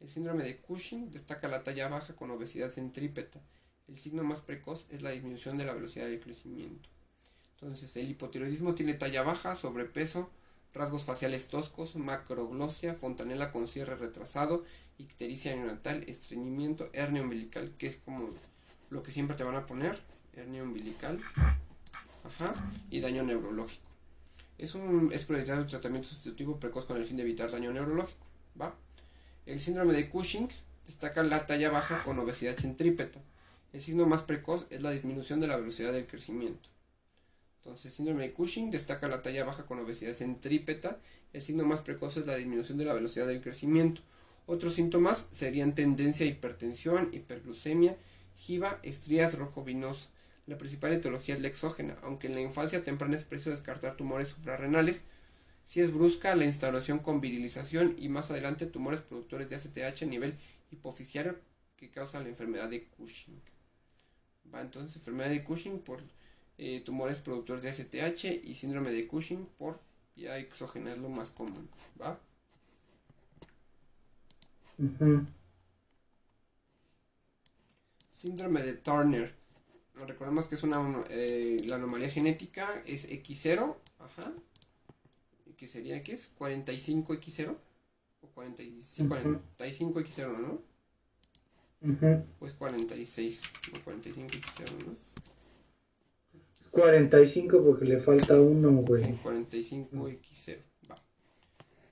El 0.00 0.10
síndrome 0.10 0.44
de 0.44 0.58
Cushing 0.58 1.10
destaca 1.10 1.48
la 1.48 1.64
talla 1.64 1.88
baja 1.88 2.14
con 2.14 2.30
obesidad 2.30 2.68
centrípeta. 2.68 3.40
El 3.88 3.96
signo 3.96 4.22
más 4.22 4.40
precoz 4.40 4.86
es 4.90 5.02
la 5.02 5.10
disminución 5.10 5.56
de 5.56 5.64
la 5.64 5.72
velocidad 5.72 6.06
de 6.06 6.20
crecimiento. 6.20 6.90
Entonces, 7.52 7.96
el 7.96 8.10
hipotiroidismo 8.10 8.74
tiene 8.74 8.94
talla 8.94 9.22
baja, 9.22 9.54
sobrepeso, 9.54 10.28
rasgos 10.74 11.04
faciales 11.04 11.48
toscos, 11.48 11.96
macroglosia, 11.96 12.94
fontanela 12.94 13.52
con 13.52 13.68
cierre 13.68 13.96
retrasado, 13.96 14.64
ictericia 14.98 15.54
neonatal, 15.54 16.02
estreñimiento, 16.08 16.90
hernia 16.92 17.22
umbilical, 17.22 17.72
que 17.78 17.86
es 17.86 17.96
como 17.98 18.28
lo 18.90 19.02
que 19.02 19.12
siempre 19.12 19.36
te 19.36 19.44
van 19.44 19.56
a 19.56 19.66
poner, 19.66 20.00
hernia 20.34 20.62
umbilical, 20.62 21.20
ajá, 22.24 22.54
y 22.90 23.00
daño 23.00 23.22
neurológico. 23.22 23.88
Es 24.58 24.74
un 24.74 25.12
es 25.12 25.24
prioritario 25.24 25.62
el 25.62 25.68
tratamiento 25.68 26.08
sustitutivo 26.08 26.60
precoz 26.60 26.84
con 26.84 26.96
el 26.96 27.04
fin 27.04 27.16
de 27.16 27.22
evitar 27.22 27.50
daño 27.50 27.72
neurológico, 27.72 28.26
¿va? 28.60 28.74
El 29.46 29.60
síndrome 29.60 29.92
de 29.92 30.08
Cushing 30.08 30.48
destaca 30.86 31.22
la 31.22 31.46
talla 31.46 31.70
baja 31.70 32.02
con 32.04 32.18
obesidad 32.18 32.54
centrípeta. 32.54 33.20
El 33.72 33.80
signo 33.80 34.06
más 34.06 34.22
precoz 34.22 34.66
es 34.70 34.82
la 34.82 34.90
disminución 34.90 35.40
de 35.40 35.48
la 35.48 35.56
velocidad 35.56 35.92
del 35.92 36.06
crecimiento. 36.06 36.68
Entonces, 37.64 37.94
síndrome 37.94 38.22
de 38.22 38.32
Cushing 38.32 38.70
destaca 38.70 39.08
la 39.08 39.22
talla 39.22 39.44
baja 39.44 39.64
con 39.64 39.78
obesidad 39.78 40.12
centrípeta. 40.12 40.98
El 41.32 41.40
signo 41.40 41.64
más 41.64 41.80
precoz 41.80 42.18
es 42.18 42.26
la 42.26 42.36
disminución 42.36 42.76
de 42.76 42.84
la 42.84 42.92
velocidad 42.92 43.26
del 43.26 43.40
crecimiento. 43.40 44.02
Otros 44.46 44.74
síntomas 44.74 45.26
serían 45.32 45.74
tendencia 45.74 46.26
a 46.26 46.28
hipertensión, 46.28 47.08
hiperglucemia, 47.12 47.96
jiva, 48.36 48.78
estrías 48.82 49.38
rojo 49.38 49.64
vinoso. 49.64 50.08
La 50.46 50.58
principal 50.58 50.92
etiología 50.92 51.34
es 51.34 51.40
la 51.40 51.48
exógena, 51.48 51.96
aunque 52.02 52.26
en 52.26 52.34
la 52.34 52.42
infancia 52.42 52.84
temprana 52.84 53.16
es 53.16 53.24
preciso 53.24 53.50
descartar 53.50 53.96
tumores 53.96 54.28
suprarrenales. 54.28 55.04
Si 55.64 55.80
es 55.80 55.90
brusca, 55.90 56.36
la 56.36 56.44
instauración 56.44 56.98
con 56.98 57.22
virilización 57.22 57.96
y 57.98 58.10
más 58.10 58.30
adelante 58.30 58.66
tumores 58.66 59.00
productores 59.00 59.48
de 59.48 59.56
ACTH 59.56 60.02
a 60.02 60.06
nivel 60.06 60.34
hipoficiario 60.70 61.38
que 61.78 61.90
causan 61.90 62.24
la 62.24 62.28
enfermedad 62.28 62.68
de 62.68 62.84
Cushing. 62.88 63.40
Va 64.54 64.60
entonces 64.60 64.96
enfermedad 64.96 65.30
de 65.30 65.42
Cushing 65.42 65.78
por 65.78 66.02
eh, 66.58 66.80
tumores 66.80 67.18
productores 67.20 67.62
de 67.62 67.72
STH 67.72 68.24
y 68.44 68.54
síndrome 68.54 68.90
de 68.90 69.06
Cushing 69.06 69.46
por 69.58 69.80
ya 70.16 70.38
exógena 70.38 70.92
es 70.92 70.98
lo 70.98 71.08
más 71.08 71.30
común, 71.30 71.68
¿va? 72.00 72.18
Síndrome 78.10 78.62
de 78.62 78.74
Turner. 78.74 79.34
recordemos 80.06 80.48
que 80.48 80.54
es 80.54 80.62
una 80.62 80.78
eh, 81.10 81.58
la 81.66 81.76
anomalía 81.76 82.08
genética 82.10 82.82
es 82.86 83.08
X0, 83.10 83.76
ajá. 83.98 84.32
Que 85.56 85.66
sería 85.68 86.02
¿qué 86.02 86.12
es? 86.12 86.34
45X0 86.38 87.56
o 88.22 88.26
45, 88.28 89.16
45X0, 89.58 90.38
¿no? 90.38 90.60
Pues 92.38 92.52
46 92.54 93.42
o 93.72 93.90
45X0, 93.90 94.86
¿no? 94.86 95.13
45 96.74 97.64
porque 97.64 97.84
le 97.84 98.00
falta 98.00 98.40
uno, 98.40 98.72
güey. 98.82 99.16
45X0, 99.22 100.58
va. 100.90 100.96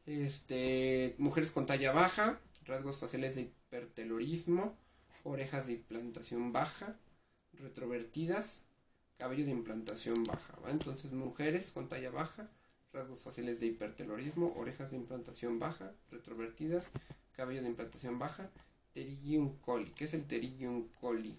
Este, 0.06 1.14
mujeres 1.18 1.52
con 1.52 1.66
talla 1.66 1.92
baja, 1.92 2.40
rasgos 2.66 2.96
faciales 2.96 3.36
de 3.36 3.42
hipertelorismo, 3.42 4.76
orejas 5.22 5.68
de 5.68 5.74
implantación 5.74 6.52
baja, 6.52 6.98
retrovertidas, 7.52 8.62
cabello 9.18 9.44
de 9.44 9.52
implantación 9.52 10.24
baja. 10.24 10.58
Entonces, 10.68 11.12
mujeres 11.12 11.70
con 11.70 11.88
talla 11.88 12.10
baja, 12.10 12.50
rasgos 12.92 13.22
faciales 13.22 13.60
de 13.60 13.66
hipertelorismo, 13.66 14.52
orejas 14.56 14.90
de 14.90 14.96
implantación 14.96 15.60
baja, 15.60 15.92
retrovertidas, 16.10 16.90
cabello 17.36 17.62
de 17.62 17.68
implantación 17.68 18.18
baja, 18.18 18.50
pterygium 18.90 19.56
coli. 19.58 19.92
¿Qué 19.94 20.06
es 20.06 20.14
el 20.14 20.22
pterygium 20.22 20.88
coli? 21.00 21.38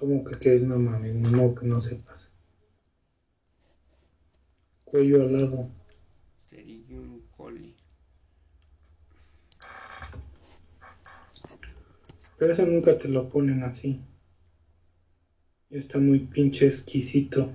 ¿Cómo 0.00 0.24
que 0.24 0.38
qué 0.40 0.54
es? 0.54 0.62
No 0.62 0.78
mames, 0.78 1.14
no 1.14 1.54
que 1.54 1.66
no 1.66 1.78
sepas. 1.78 2.30
Cuello 4.86 5.20
alado. 5.20 5.68
Pterygium 6.48 7.20
coli. 7.36 7.76
Pero 12.38 12.50
eso 12.50 12.64
nunca 12.64 12.98
te 12.98 13.08
lo 13.08 13.28
ponen 13.28 13.62
así. 13.62 14.00
Está 15.68 15.98
muy 15.98 16.20
pinche 16.20 16.64
exquisito. 16.64 17.52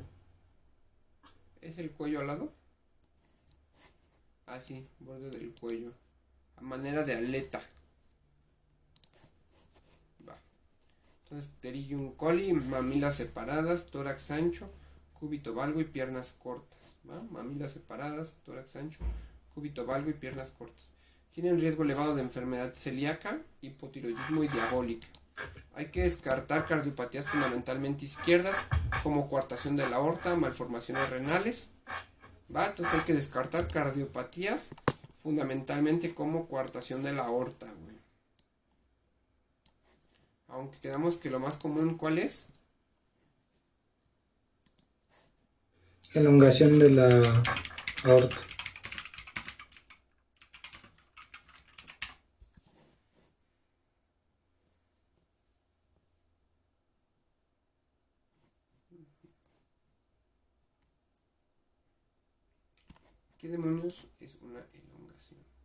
¿Es 1.61 1.79
el 1.79 1.89
cuello 1.89 2.19
alado? 2.19 2.53
Ah, 4.45 4.59
sí, 4.59 4.87
borde 4.99 5.31
del 5.31 5.51
cuello. 5.59 5.91
A 6.57 6.61
manera 6.61 7.03
de 7.03 7.15
aleta. 7.15 7.59
Pterygium 11.43 12.11
coli, 12.15 12.53
mamilas 12.53 13.15
separadas, 13.15 13.87
tórax 13.87 14.31
ancho, 14.31 14.69
cúbito 15.13 15.53
valgo 15.53 15.81
y 15.81 15.85
piernas 15.85 16.33
cortas. 16.41 16.97
¿va? 17.09 17.21
Mamilas 17.23 17.71
separadas, 17.73 18.37
tórax 18.45 18.75
ancho, 18.75 18.99
cúbito 19.53 19.85
valgo 19.85 20.09
y 20.09 20.13
piernas 20.13 20.51
cortas. 20.51 20.91
Tienen 21.33 21.59
riesgo 21.59 21.83
elevado 21.83 22.15
de 22.15 22.21
enfermedad 22.21 22.73
celíaca, 22.73 23.39
hipotiroidismo 23.61 24.43
y 24.43 24.47
diabólica. 24.47 25.07
Hay 25.73 25.87
que 25.87 26.03
descartar 26.03 26.65
cardiopatías 26.65 27.27
fundamentalmente 27.27 28.05
izquierdas, 28.05 28.55
como 29.03 29.29
coartación 29.29 29.75
de 29.75 29.89
la 29.89 29.97
aorta, 29.97 30.35
malformaciones 30.35 31.09
renales. 31.09 31.67
¿Va? 32.55 32.67
Entonces 32.67 32.93
hay 32.93 33.05
que 33.05 33.13
descartar 33.13 33.67
cardiopatías 33.67 34.69
fundamentalmente 35.21 36.13
como 36.13 36.47
coartación 36.47 37.03
de 37.03 37.11
la 37.11 37.25
aorta. 37.25 37.65
Aunque 40.55 40.79
quedamos 40.79 41.17
que 41.17 41.29
lo 41.29 41.37
más 41.37 41.57
común, 41.57 41.97
¿cuál 41.97 42.17
es? 42.17 42.47
Elongación 46.13 46.79
de 46.79 46.91
la 46.91 47.43
aorta. 48.05 48.37
¿Qué 63.37 63.49
demonios 63.49 64.07
es 64.21 64.35
una 64.41 64.61
elongación? 64.71 65.55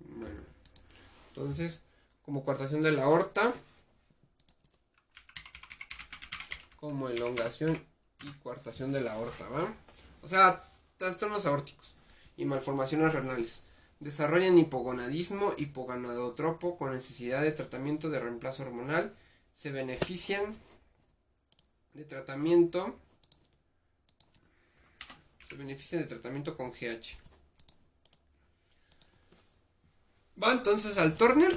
Bueno, 0.00 0.42
entonces 1.40 1.82
como 2.22 2.44
coartación 2.44 2.82
de 2.82 2.92
la 2.92 3.04
aorta, 3.04 3.52
como 6.76 7.08
elongación 7.08 7.82
y 8.22 8.32
coartación 8.42 8.92
de 8.92 9.00
la 9.00 9.14
aorta, 9.14 9.48
¿va? 9.48 9.74
O 10.22 10.28
sea, 10.28 10.62
trastornos 10.98 11.46
aórticos 11.46 11.94
y 12.36 12.44
malformaciones 12.44 13.12
renales. 13.12 13.62
Desarrollan 14.00 14.58
hipogonadismo, 14.58 15.54
hipogonadotropo 15.58 16.78
con 16.78 16.92
necesidad 16.92 17.42
de 17.42 17.52
tratamiento 17.52 18.10
de 18.10 18.20
reemplazo 18.20 18.62
hormonal. 18.62 19.14
Se 19.52 19.70
benefician 19.70 20.56
de 21.94 22.04
tratamiento. 22.04 22.96
Se 25.48 25.56
benefician 25.56 26.02
de 26.02 26.08
tratamiento 26.08 26.56
con 26.56 26.70
GH. 26.70 27.29
Va 30.42 30.52
entonces 30.52 30.96
al 30.98 31.16
Turner 31.16 31.56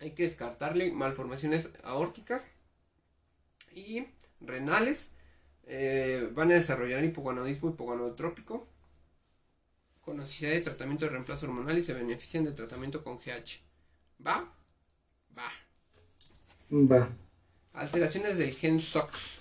hay 0.00 0.10
que 0.12 0.24
descartarle 0.24 0.90
malformaciones 0.90 1.70
aórticas 1.82 2.42
y 3.72 4.06
renales. 4.40 5.10
Eh, 5.68 6.28
van 6.32 6.50
a 6.50 6.54
desarrollar 6.54 7.02
hipogonadismo 7.02 7.70
hipogonadotrópico 7.70 8.68
con 10.00 10.18
necesidad 10.18 10.52
de 10.52 10.60
tratamiento 10.60 11.04
de 11.04 11.10
reemplazo 11.10 11.46
hormonal 11.46 11.76
y 11.76 11.82
se 11.82 11.94
benefician 11.94 12.44
del 12.44 12.54
tratamiento 12.54 13.02
con 13.02 13.18
GH. 13.18 13.60
¿Va? 14.24 14.48
Va. 15.36 15.50
Va. 16.70 17.08
Alteraciones 17.72 18.38
del 18.38 18.54
gen 18.54 18.80
SOX. 18.80 19.40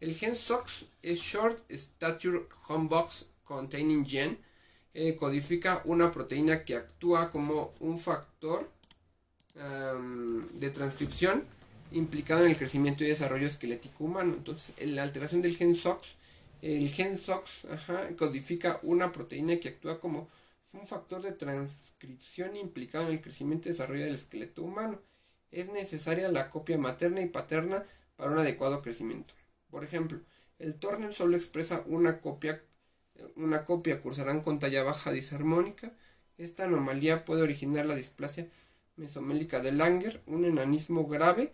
El 0.00 0.14
gen 0.14 0.34
SOX 0.34 0.86
es 1.02 1.20
Short 1.20 1.70
Stature 1.70 2.46
Homebox 2.68 3.26
Containing 3.44 4.06
Gen. 4.06 4.38
Eh, 4.98 5.14
codifica 5.14 5.82
una 5.84 6.10
proteína 6.10 6.64
que 6.64 6.74
actúa 6.74 7.30
como 7.30 7.74
un 7.80 7.98
factor 7.98 8.66
um, 9.54 10.48
de 10.58 10.70
transcripción 10.70 11.44
implicado 11.92 12.46
en 12.46 12.52
el 12.52 12.56
crecimiento 12.56 13.04
y 13.04 13.08
desarrollo 13.08 13.46
esquelético 13.46 14.04
humano. 14.04 14.32
Entonces, 14.34 14.74
en 14.78 14.96
la 14.96 15.02
alteración 15.02 15.42
del 15.42 15.54
gen 15.54 15.76
SOX, 15.76 16.14
el 16.62 16.88
gen 16.88 17.18
SOX 17.18 17.66
codifica 18.16 18.80
una 18.82 19.12
proteína 19.12 19.58
que 19.58 19.68
actúa 19.68 20.00
como 20.00 20.30
un 20.72 20.86
factor 20.86 21.20
de 21.20 21.32
transcripción 21.32 22.56
implicado 22.56 23.08
en 23.08 23.12
el 23.12 23.20
crecimiento 23.20 23.68
y 23.68 23.72
desarrollo 23.72 24.06
del 24.06 24.14
esqueleto 24.14 24.62
humano. 24.62 24.98
Es 25.52 25.68
necesaria 25.68 26.30
la 26.30 26.48
copia 26.48 26.78
materna 26.78 27.20
y 27.20 27.28
paterna 27.28 27.84
para 28.16 28.30
un 28.30 28.38
adecuado 28.38 28.80
crecimiento. 28.80 29.34
Por 29.68 29.84
ejemplo, 29.84 30.20
el 30.58 30.74
Turner 30.76 31.12
solo 31.12 31.36
expresa 31.36 31.82
una 31.84 32.22
copia, 32.22 32.62
una 33.36 33.64
copia 33.64 34.00
cursarán 34.00 34.42
con 34.42 34.58
talla 34.58 34.82
baja 34.82 35.12
disarmónica. 35.12 35.92
Esta 36.38 36.64
anomalía 36.64 37.24
puede 37.24 37.42
originar 37.42 37.86
la 37.86 37.94
displasia 37.94 38.48
mesomélica 38.96 39.60
de 39.60 39.72
Langer, 39.72 40.22
un 40.26 40.44
enanismo 40.44 41.06
grave 41.06 41.52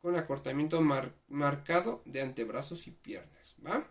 con 0.00 0.16
acortamiento 0.16 0.80
mar 0.80 1.12
marcado 1.28 2.02
de 2.04 2.22
antebrazos 2.22 2.86
y 2.86 2.90
piernas. 2.90 3.54
¿va? 3.64 3.84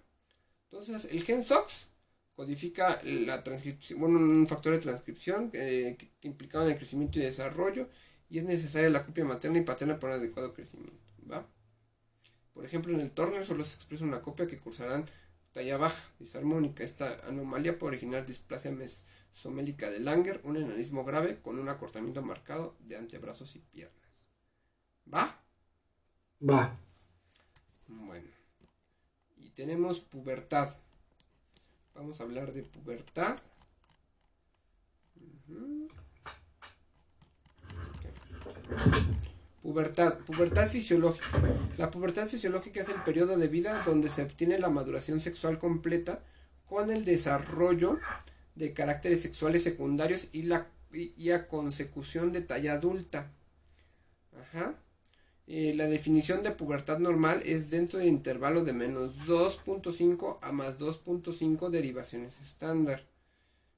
Entonces, 0.71 1.09
el 1.11 1.23
gen 1.23 1.43
SOX 1.43 1.89
codifica 2.35 2.99
la 3.03 3.43
transcripción, 3.43 3.99
bueno, 3.99 4.17
un 4.17 4.47
factor 4.47 4.73
de 4.73 4.79
transcripción 4.79 5.49
eh, 5.53 5.97
implicado 6.21 6.65
en 6.65 6.71
el 6.71 6.77
crecimiento 6.77 7.19
y 7.19 7.23
desarrollo 7.23 7.89
y 8.29 8.38
es 8.38 8.43
necesaria 8.43 8.89
la 8.89 9.05
copia 9.05 9.25
materna 9.25 9.59
y 9.59 9.63
paterna 9.63 9.99
para 9.99 10.15
un 10.15 10.19
adecuado 10.19 10.53
crecimiento. 10.53 10.97
¿va? 11.29 11.45
Por 12.53 12.65
ejemplo, 12.65 12.93
en 12.93 13.01
el 13.01 13.11
Turner 13.11 13.45
solo 13.45 13.63
se 13.63 13.75
expresa 13.75 14.03
una 14.03 14.21
copia 14.21 14.47
que 14.47 14.57
cursarán 14.57 15.05
talla 15.53 15.77
baja, 15.77 16.10
disarmónica. 16.20 16.84
Esta 16.84 17.27
anomalía 17.27 17.77
puede 17.77 17.94
originar 17.94 18.25
displasia 18.25 18.72
mesomélica 18.72 19.89
de 19.89 20.00
Langer, 20.00 20.41
un 20.44 20.58
enanismo 20.58 21.03
grave 21.03 21.41
con 21.41 21.60
un 21.60 21.70
acortamiento 21.70 22.22
marcado 22.22 22.75
de 22.79 22.98
antebrazos 22.98 23.56
y 23.56 23.60
piernas. 23.60 24.29
¿Va? 25.12 25.36
Va. 26.48 26.77
Bueno. 27.88 28.29
Y 29.38 29.50
tenemos 29.50 30.00
pubertad. 30.00 30.70
Vamos 31.96 32.20
a 32.20 32.24
hablar 32.24 32.53
de 32.53 32.63
pubertad. 32.63 33.38
Uh 35.15 35.51
-huh. 35.51 35.89
okay. 37.98 39.20
Pubertad. 39.61 40.17
Pubertad 40.19 40.67
fisiológica. 40.67 41.41
La 41.77 41.91
pubertad 41.91 42.27
fisiológica 42.27 42.81
es 42.81 42.89
el 42.89 43.01
periodo 43.03 43.37
de 43.37 43.47
vida 43.47 43.83
donde 43.85 44.09
se 44.09 44.23
obtiene 44.23 44.59
la 44.59 44.69
maduración 44.69 45.19
sexual 45.19 45.59
completa 45.59 46.23
con 46.65 46.91
el 46.91 47.03
desarrollo 47.03 47.99
de 48.55 48.73
caracteres 48.73 49.21
sexuales 49.21 49.63
secundarios 49.63 50.29
y 50.31 50.43
la 50.43 50.67
y, 50.91 51.31
a 51.31 51.47
consecución 51.47 52.31
de 52.31 52.41
talla 52.41 52.73
adulta. 52.73 53.31
Ajá. 54.39 54.73
Eh, 55.47 55.73
la 55.75 55.85
definición 55.85 56.43
de 56.43 56.51
pubertad 56.51 56.99
normal 56.99 57.41
es 57.43 57.69
dentro 57.71 57.99
del 57.99 58.07
intervalo 58.07 58.63
de 58.63 58.73
menos 58.73 59.27
2.5 59.27 60.37
a 60.41 60.51
más 60.51 60.77
2.5 60.77 61.69
derivaciones 61.69 62.39
estándar 62.39 63.03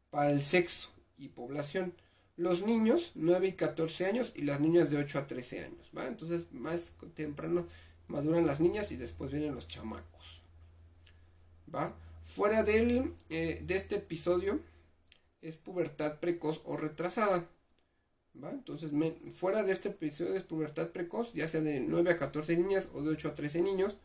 para 0.09 0.31
el 0.31 0.41
sexo 0.41 0.89
y 1.17 1.29
población. 1.29 1.93
Los 2.37 2.63
niños 2.65 3.11
9 3.15 3.47
y 3.47 3.53
14 3.53 4.05
años 4.05 4.33
y 4.35 4.43
las 4.43 4.59
niñas 4.59 4.89
de 4.89 4.97
8 4.97 5.19
a 5.19 5.27
13 5.27 5.65
años. 5.65 5.91
¿va? 5.95 6.07
Entonces 6.07 6.51
más 6.51 6.93
temprano 7.13 7.67
maduran 8.07 8.47
las 8.47 8.59
niñas 8.59 8.91
y 8.91 8.95
después 8.95 9.31
vienen 9.31 9.55
los 9.55 9.67
chamacos. 9.67 10.41
¿va? 11.73 11.95
Fuera 12.23 12.63
del, 12.63 13.13
eh, 13.29 13.61
de 13.65 13.75
este 13.75 13.95
episodio 13.97 14.59
es 15.41 15.57
pubertad 15.57 16.19
precoz 16.19 16.61
o 16.65 16.77
retrasada. 16.77 17.49
¿va? 18.41 18.51
Entonces, 18.51 18.91
fuera 19.35 19.63
de 19.63 19.71
este 19.71 19.89
episodio 19.89 20.35
es 20.35 20.43
pubertad 20.43 20.89
precoz, 20.89 21.33
ya 21.33 21.47
sea 21.47 21.61
de 21.61 21.79
9 21.81 22.11
a 22.11 22.17
14 22.17 22.57
niñas 22.57 22.89
o 22.93 23.01
de 23.01 23.09
8 23.09 23.29
a 23.29 23.33
13 23.33 23.61
niños, 23.61 23.97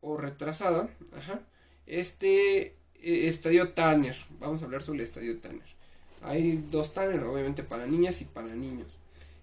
o 0.00 0.16
retrasada. 0.16 0.88
Ajá. 1.16 1.40
Este 1.86 2.76
eh, 2.94 3.28
estadio 3.28 3.72
Tanner, 3.72 4.16
vamos 4.40 4.62
a 4.62 4.66
hablar 4.66 4.82
sobre 4.82 5.00
el 5.00 5.04
estadio 5.04 5.38
Tanner. 5.40 5.81
Hay 6.22 6.64
dos 6.70 6.92
Tanner, 6.92 7.22
obviamente 7.24 7.62
para 7.62 7.86
niñas 7.86 8.20
y 8.20 8.24
para 8.24 8.54
niños. 8.54 8.98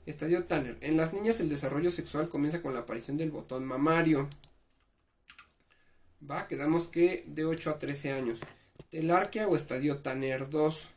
Estadio 0.06 0.44
Tanner. 0.44 0.78
En 0.82 0.98
las 0.98 1.14
niñas 1.14 1.40
el 1.40 1.50
desarrollo 1.50 1.92
sexual 1.92 2.30
comienza 2.30 2.62
con 2.62 2.74
la 2.74 2.82
aparición 2.82 3.18
del 3.18 3.32
botón 3.32 3.66
mamario. 3.66 4.30
Va, 6.30 6.48
quedamos 6.48 6.88
que 6.88 7.24
de 7.28 7.46
8 7.46 7.70
a 7.70 7.78
13 7.78 8.14
años. 8.14 8.40
Telarquia 8.90 9.48
o 9.48 9.56
estadio 9.56 10.00
Tanner 10.00 10.50
2 10.50 10.90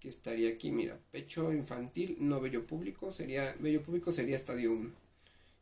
que 0.00 0.08
estaría 0.08 0.48
aquí, 0.48 0.70
mira, 0.72 0.98
pecho 1.12 1.52
infantil, 1.52 2.16
no 2.20 2.40
vello 2.40 2.66
público, 2.66 3.12
sería, 3.12 3.54
vello 3.60 3.82
público 3.82 4.10
sería 4.10 4.34
estadio 4.34 4.72
1. 4.72 4.90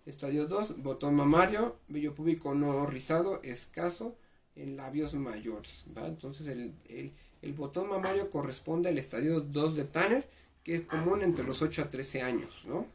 Estadio 0.06 0.46
2, 0.46 0.82
botón 0.82 1.16
mamario, 1.16 1.76
vello 1.88 2.14
público 2.14 2.54
no 2.54 2.86
rizado, 2.86 3.42
escaso, 3.42 4.16
en 4.54 4.76
labios 4.76 5.14
mayores, 5.14 5.84
¿va? 5.96 6.06
Entonces 6.06 6.46
el, 6.46 7.12
botón 7.54 7.88
mamario 7.88 8.30
corresponde 8.30 8.88
al 8.88 8.98
estadio 8.98 9.40
2 9.40 9.76
de 9.76 9.84
Tanner, 9.84 10.28
que 10.62 10.74
es 10.74 10.80
común 10.82 11.22
entre 11.22 11.44
los 11.44 11.62
8 11.62 11.82
a 11.82 11.90
13 11.90 12.22
años, 12.22 12.64
¿no? 12.66 12.86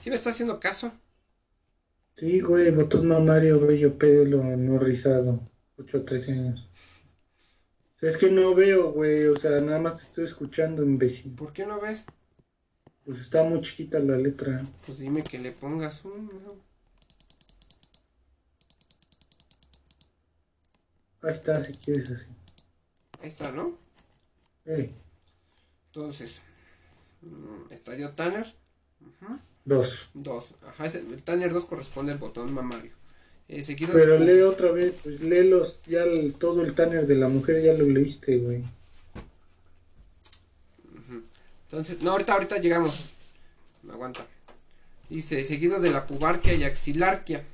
¿Sí 0.00 0.10
me 0.10 0.16
está 0.16 0.30
haciendo 0.30 0.60
caso? 0.60 0.92
Sí, 2.14 2.40
güey, 2.40 2.70
botón 2.70 3.08
mamario, 3.08 3.60
vello 3.60 3.98
pelo 3.98 4.42
no 4.42 4.78
rizado, 4.78 5.40
8 5.78 5.98
a 5.98 6.04
13 6.04 6.32
años. 6.32 6.68
Es 8.00 8.18
que 8.18 8.30
no 8.30 8.54
veo, 8.54 8.92
güey, 8.92 9.26
o 9.26 9.36
sea, 9.36 9.60
nada 9.60 9.78
más 9.78 9.96
te 9.96 10.02
estoy 10.02 10.24
escuchando, 10.24 10.82
imbécil. 10.82 11.34
¿Por 11.34 11.52
qué 11.52 11.66
no 11.66 11.80
ves? 11.80 12.06
Pues 13.04 13.20
está 13.20 13.42
muy 13.44 13.60
chiquita 13.62 13.98
la 13.98 14.16
letra. 14.16 14.64
Pues 14.84 14.98
dime 14.98 15.22
que 15.22 15.38
le 15.38 15.52
pongas 15.52 16.04
un... 16.04 16.30
Ahí 21.22 21.32
está, 21.32 21.64
si 21.64 21.72
quieres 21.72 22.10
así. 22.10 22.35
Ahí 23.20 23.28
está, 23.28 23.52
¿no? 23.52 23.72
Eh. 24.66 24.90
Entonces, 25.88 26.42
mm, 27.22 27.72
estadio 27.72 28.12
Tanner. 28.12 28.46
Dos. 29.64 30.10
Dos. 30.14 30.54
Ajá, 30.66 30.86
el 30.86 31.22
Tanner 31.22 31.52
2 31.52 31.64
corresponde 31.64 32.12
al 32.12 32.18
botón 32.18 32.52
mamario. 32.52 32.92
Eh, 33.48 33.64
Pero 33.92 34.18
lee 34.18 34.42
otra 34.42 34.72
vez, 34.72 34.94
pues 35.02 35.20
léelos, 35.20 35.82
ya 35.86 36.04
todo 36.38 36.62
el 36.62 36.74
Tanner 36.74 37.06
de 37.06 37.14
la 37.14 37.28
mujer 37.28 37.62
ya 37.62 37.74
lo 37.74 37.86
leíste, 37.86 38.38
güey. 38.38 38.64
Entonces, 41.62 42.00
no, 42.02 42.12
ahorita, 42.12 42.34
ahorita 42.34 42.58
llegamos. 42.58 43.10
Me 43.82 43.92
aguanta. 43.92 44.26
Dice, 45.08 45.44
seguido 45.44 45.80
de 45.80 45.90
la 45.90 46.06
pubarquia 46.06 46.54
y 46.54 46.64
axilarquia. 46.64 47.44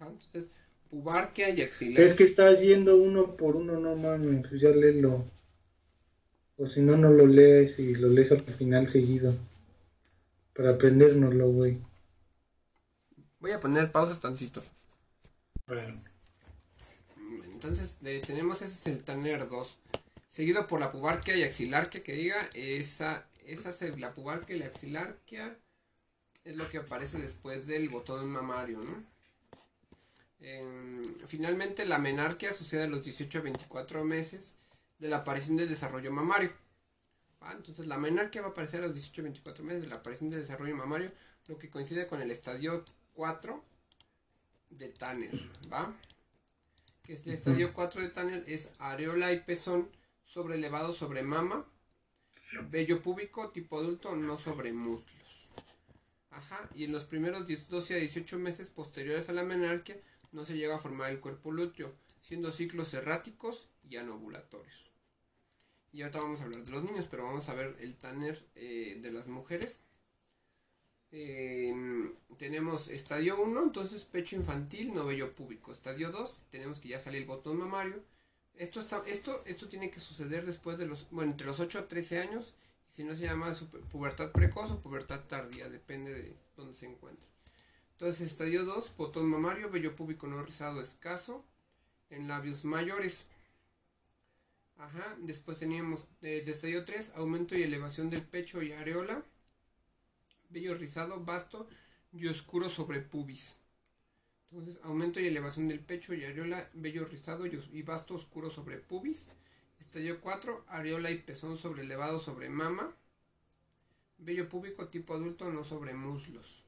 Ah, 0.00 0.08
entonces, 0.08 0.50
pubarquia 0.92 1.48
y 1.48 1.62
axilarquia. 1.62 2.04
Es 2.04 2.14
que 2.14 2.24
estás 2.24 2.60
yendo 2.60 2.98
uno 2.98 3.34
por 3.34 3.56
uno, 3.56 3.80
no 3.80 3.96
mames, 3.96 4.46
pues 4.46 4.60
ya 4.60 4.68
léelo. 4.68 5.24
O 6.58 6.68
si 6.68 6.82
no, 6.82 6.98
no 6.98 7.10
lo 7.10 7.26
lees 7.26 7.78
y 7.78 7.94
lo 7.94 8.08
lees 8.08 8.30
al 8.30 8.40
final 8.40 8.86
seguido. 8.88 9.34
Para 10.54 10.72
aprendérnoslo, 10.72 11.50
güey. 11.50 11.78
Voy 13.40 13.52
a 13.52 13.60
poner 13.60 13.90
pausa 13.90 14.20
tantito. 14.20 14.62
Entonces 17.54 17.96
tenemos 18.26 18.60
ese 18.60 18.66
es 18.66 18.86
el 18.94 19.02
Tanner 19.02 19.48
2. 19.48 19.78
Seguido 20.28 20.66
por 20.66 20.78
la 20.78 20.92
pubarquia 20.92 21.34
y 21.36 21.42
axilarquia 21.42 22.02
que 22.02 22.12
diga. 22.12 22.36
Esa, 22.52 23.26
esa 23.46 23.70
es 23.70 23.98
la 23.98 24.12
pubarquia 24.12 24.56
y 24.56 24.58
la 24.58 24.66
axilarquia. 24.66 25.56
Es 26.44 26.54
lo 26.54 26.68
que 26.68 26.78
aparece 26.78 27.18
después 27.18 27.66
del 27.66 27.88
botón 27.88 28.28
mamario, 28.28 28.78
¿no? 28.80 29.12
Finalmente 31.26 31.86
la 31.86 31.98
menarquia 31.98 32.52
sucede 32.52 32.84
a 32.84 32.88
los 32.88 33.04
18 33.04 33.38
a 33.38 33.42
24 33.42 34.04
meses 34.04 34.56
de 34.98 35.08
la 35.08 35.18
aparición 35.18 35.56
del 35.56 35.68
desarrollo 35.68 36.12
mamario. 36.12 36.52
Entonces 37.50 37.86
la 37.86 37.98
menarquia 37.98 38.40
va 38.40 38.48
a 38.48 38.50
aparecer 38.50 38.80
a 38.80 38.86
los 38.86 38.94
18 38.94 39.20
a 39.20 39.24
24 39.24 39.64
meses 39.64 39.82
de 39.82 39.88
la 39.88 39.96
aparición 39.96 40.30
del 40.30 40.40
desarrollo 40.40 40.76
mamario, 40.76 41.12
lo 41.48 41.58
que 41.58 41.70
coincide 41.70 42.06
con 42.06 42.22
el 42.22 42.30
estadio 42.30 42.84
4 43.14 43.62
de 44.70 44.88
Tanner, 44.88 45.30
¿va? 45.72 45.92
Que 47.02 47.14
este 47.14 47.32
estadio 47.32 47.72
4 47.72 48.00
de 48.00 48.08
Tanner 48.08 48.44
es 48.46 48.70
areola 48.78 49.32
y 49.32 49.40
pezón 49.40 49.90
sobre 50.24 50.54
elevado 50.54 50.92
sobre 50.92 51.22
mama, 51.22 51.64
vello 52.70 53.02
púbico 53.02 53.50
tipo 53.50 53.78
adulto, 53.78 54.14
no 54.14 54.38
sobre 54.38 54.72
muslos. 54.72 55.50
Ajá, 56.30 56.68
y 56.74 56.84
en 56.84 56.92
los 56.92 57.04
primeros 57.04 57.46
12 57.68 57.94
a 57.94 57.98
18 57.98 58.38
meses 58.38 58.70
posteriores 58.70 59.28
a 59.28 59.32
la 59.32 59.42
menarquia 59.42 60.00
no 60.32 60.44
se 60.44 60.56
llega 60.56 60.74
a 60.74 60.78
formar 60.78 61.10
el 61.10 61.20
cuerpo 61.20 61.52
lúteo, 61.52 61.94
siendo 62.20 62.50
ciclos 62.50 62.92
erráticos 62.94 63.68
y 63.88 63.96
anovulatorios. 63.96 64.90
Y 65.92 66.02
ahorita 66.02 66.20
vamos 66.20 66.40
a 66.40 66.44
hablar 66.44 66.64
de 66.64 66.70
los 66.70 66.84
niños, 66.84 67.06
pero 67.10 67.26
vamos 67.26 67.48
a 67.48 67.54
ver 67.54 67.76
el 67.80 67.96
Tanner 67.96 68.42
eh, 68.54 68.98
de 69.02 69.12
las 69.12 69.28
mujeres. 69.28 69.80
Em, 71.10 72.14
tenemos 72.38 72.88
estadio 72.88 73.38
1, 73.40 73.62
entonces 73.62 74.04
pecho 74.04 74.34
infantil, 74.34 74.94
novello 74.94 75.34
público. 75.34 75.70
Estadio 75.70 76.10
2, 76.10 76.38
tenemos 76.50 76.80
que 76.80 76.88
ya 76.88 76.98
sale 76.98 77.18
el 77.18 77.26
botón 77.26 77.58
mamario. 77.58 78.02
Esto, 78.54 78.80
está, 78.80 79.02
esto, 79.06 79.42
esto 79.44 79.68
tiene 79.68 79.90
que 79.90 80.00
suceder 80.00 80.46
después 80.46 80.78
de 80.78 80.86
los, 80.86 81.10
bueno, 81.10 81.32
entre 81.32 81.46
los 81.46 81.60
8 81.60 81.80
a 81.80 81.88
13 81.88 82.20
años. 82.20 82.54
si 82.88 83.04
no 83.04 83.14
se 83.14 83.22
llama 83.22 83.54
pubertad 83.90 84.32
precoz 84.32 84.70
o 84.70 84.80
pubertad 84.80 85.20
tardía, 85.26 85.68
depende 85.68 86.12
de 86.12 86.36
dónde 86.56 86.74
se 86.74 86.86
encuentre. 86.86 87.31
Entonces, 88.02 88.32
estadio 88.32 88.64
2, 88.64 88.96
botón 88.96 89.26
mamario, 89.26 89.70
vello 89.70 89.94
público 89.94 90.26
no 90.26 90.42
rizado 90.42 90.80
escaso, 90.80 91.44
en 92.10 92.26
labios 92.26 92.64
mayores. 92.64 93.26
Ajá, 94.76 95.16
después 95.20 95.60
teníamos 95.60 96.08
eh, 96.20 96.42
de 96.44 96.50
estadio 96.50 96.84
3, 96.84 97.12
aumento 97.14 97.56
y 97.56 97.62
elevación 97.62 98.10
del 98.10 98.22
pecho 98.22 98.60
y 98.60 98.72
areola 98.72 99.22
vello 100.50 100.74
rizado, 100.74 101.20
vasto 101.20 101.68
y 102.12 102.26
oscuro 102.26 102.68
sobre 102.68 102.98
pubis. 102.98 103.58
Entonces, 104.50 104.80
aumento 104.82 105.20
y 105.20 105.28
elevación 105.28 105.68
del 105.68 105.78
pecho 105.78 106.12
y 106.12 106.24
areola, 106.24 106.68
vello 106.74 107.04
rizado 107.04 107.46
y 107.46 107.82
vasto 107.82 108.14
oscuro 108.16 108.50
sobre 108.50 108.78
pubis. 108.78 109.28
Estadio 109.78 110.20
4, 110.20 110.64
areola 110.66 111.12
y 111.12 111.18
pezón 111.18 111.56
sobre 111.56 111.82
elevado 111.82 112.18
sobre 112.18 112.48
mama. 112.48 112.92
Vello 114.18 114.48
púbico 114.48 114.88
tipo 114.88 115.14
adulto, 115.14 115.48
no 115.52 115.62
sobre 115.62 115.94
muslos. 115.94 116.64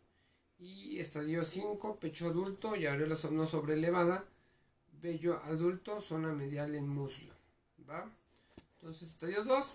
Y 0.64 0.98
estadio 0.98 1.44
5, 1.44 1.96
pecho 2.00 2.26
adulto 2.28 2.74
y 2.74 2.86
areola 2.86 3.18
no 3.32 3.46
sobre 3.46 3.74
elevada. 3.74 4.24
Vello 5.02 5.38
adulto, 5.44 6.00
zona 6.00 6.32
medial 6.32 6.74
en 6.74 6.88
muslo. 6.88 7.34
¿Va? 7.86 8.10
Entonces, 8.78 9.10
estadio 9.10 9.44
2, 9.44 9.74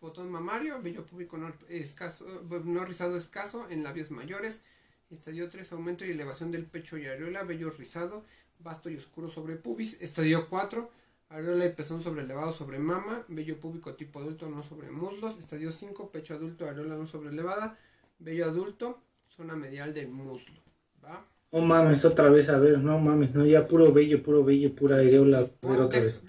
botón 0.00 0.32
mamario, 0.32 0.80
vello 0.80 1.04
público 1.04 1.36
no, 1.36 2.84
rizado 2.86 3.14
escaso 3.14 3.68
en 3.68 3.82
labios 3.82 4.10
mayores. 4.10 4.62
Estadio 5.10 5.50
3, 5.50 5.70
aumento 5.72 6.06
y 6.06 6.12
elevación 6.12 6.50
del 6.50 6.64
pecho 6.64 6.96
y 6.96 7.04
areola, 7.04 7.42
vello 7.42 7.68
rizado, 7.68 8.24
vasto 8.60 8.88
y 8.88 8.96
oscuro 8.96 9.28
sobre 9.28 9.56
pubis. 9.56 10.00
Estadio 10.00 10.48
4, 10.48 10.90
areola 11.28 11.66
y 11.66 11.74
pezón 11.74 12.02
sobre 12.02 12.22
elevado 12.22 12.54
sobre 12.54 12.78
mama, 12.78 13.22
vello 13.28 13.60
público 13.60 13.94
tipo 13.96 14.20
adulto 14.20 14.48
no 14.48 14.62
sobre 14.62 14.90
muslos. 14.90 15.36
Estadio 15.36 15.70
5, 15.70 16.10
pecho 16.10 16.32
adulto, 16.32 16.66
areola 16.66 16.96
no 16.96 17.06
sobre 17.06 17.28
elevada, 17.28 17.76
vello 18.18 18.46
adulto, 18.46 18.98
zona 19.40 19.56
medial 19.56 19.94
del 19.94 20.08
muslo. 20.08 20.60
¿Va? 21.02 21.26
No 21.50 21.60
mames, 21.62 22.04
otra 22.04 22.28
vez, 22.28 22.50
a 22.50 22.58
ver, 22.58 22.78
no 22.78 22.98
mames, 22.98 23.34
no, 23.34 23.46
ya 23.46 23.66
puro 23.66 23.90
vello, 23.90 24.22
puro 24.22 24.44
vello, 24.44 24.74
pura 24.74 24.96
areola. 24.96 25.48
otra 25.62 26.00
vez. 26.00 26.22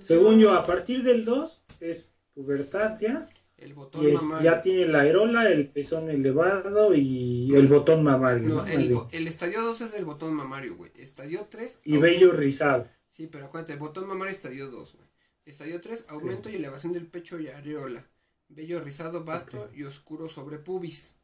Según 0.00 0.38
yo, 0.38 0.52
a 0.52 0.64
partir 0.64 1.02
del 1.02 1.24
2 1.24 1.64
es 1.80 2.14
pubertad 2.32 2.98
ya. 3.00 3.28
El 3.56 3.74
botón 3.74 4.06
es- 4.06 4.14
mamario. 4.14 4.44
ya 4.44 4.62
tiene 4.62 4.86
la 4.86 5.00
areola, 5.00 5.50
el 5.50 5.68
pezón 5.68 6.08
elevado 6.08 6.94
y 6.94 7.52
el 7.54 7.66
botón 7.66 8.04
mamario. 8.04 8.48
No, 8.48 8.66
el, 9.10 9.26
estadio 9.26 9.62
2 9.62 9.80
es 9.80 9.94
el 9.94 10.04
botón 10.04 10.34
mamario, 10.34 10.76
güey. 10.76 10.92
Estadio 10.96 11.46
3. 11.48 11.80
Y 11.84 11.96
vello 11.96 12.32
rizado. 12.32 12.86
Sí, 13.08 13.26
pero 13.26 13.46
acuérdate, 13.46 13.72
el 13.74 13.78
botón 13.78 14.06
mamario 14.06 14.32
estadio 14.34 14.70
2, 14.70 14.94
güey. 14.94 15.08
Estadio 15.44 15.80
3, 15.80 16.06
aumento 16.08 16.48
y 16.48 16.56
elevación 16.56 16.92
del 16.92 17.06
pecho 17.06 17.38
y 17.40 17.48
areola. 17.48 18.04
Vello 18.48 18.80
rizado, 18.80 19.24
vasto 19.24 19.68
y 19.74 19.82
oscuro 19.82 20.28
sobre 20.28 20.58
pubis. 20.58 21.16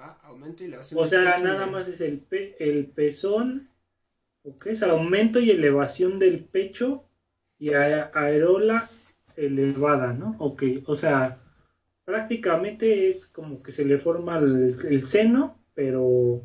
¿Va? 0.00 0.18
Aumento 0.24 0.62
y 0.62 0.66
elevación 0.66 0.98
O 0.98 1.02
del 1.02 1.10
sea, 1.10 1.34
pecho 1.36 1.44
nada 1.44 1.66
más 1.66 1.88
es 1.88 2.00
el, 2.00 2.18
pe- 2.18 2.56
el 2.58 2.86
pezón, 2.86 3.68
¿o 4.42 4.58
qué 4.58 4.72
es? 4.72 4.82
Aumento 4.82 5.40
y 5.40 5.50
elevación 5.50 6.18
del 6.18 6.44
pecho 6.44 7.04
y 7.58 7.72
a- 7.74 8.06
areola 8.14 8.88
elevada, 9.36 10.12
¿no? 10.12 10.34
Ok, 10.38 10.62
o 10.86 10.96
sea, 10.96 11.40
prácticamente 12.04 13.08
es 13.08 13.26
como 13.26 13.62
que 13.62 13.72
se 13.72 13.84
le 13.84 13.98
forma 13.98 14.38
el, 14.38 14.76
el 14.88 15.06
seno, 15.06 15.58
pero 15.74 16.42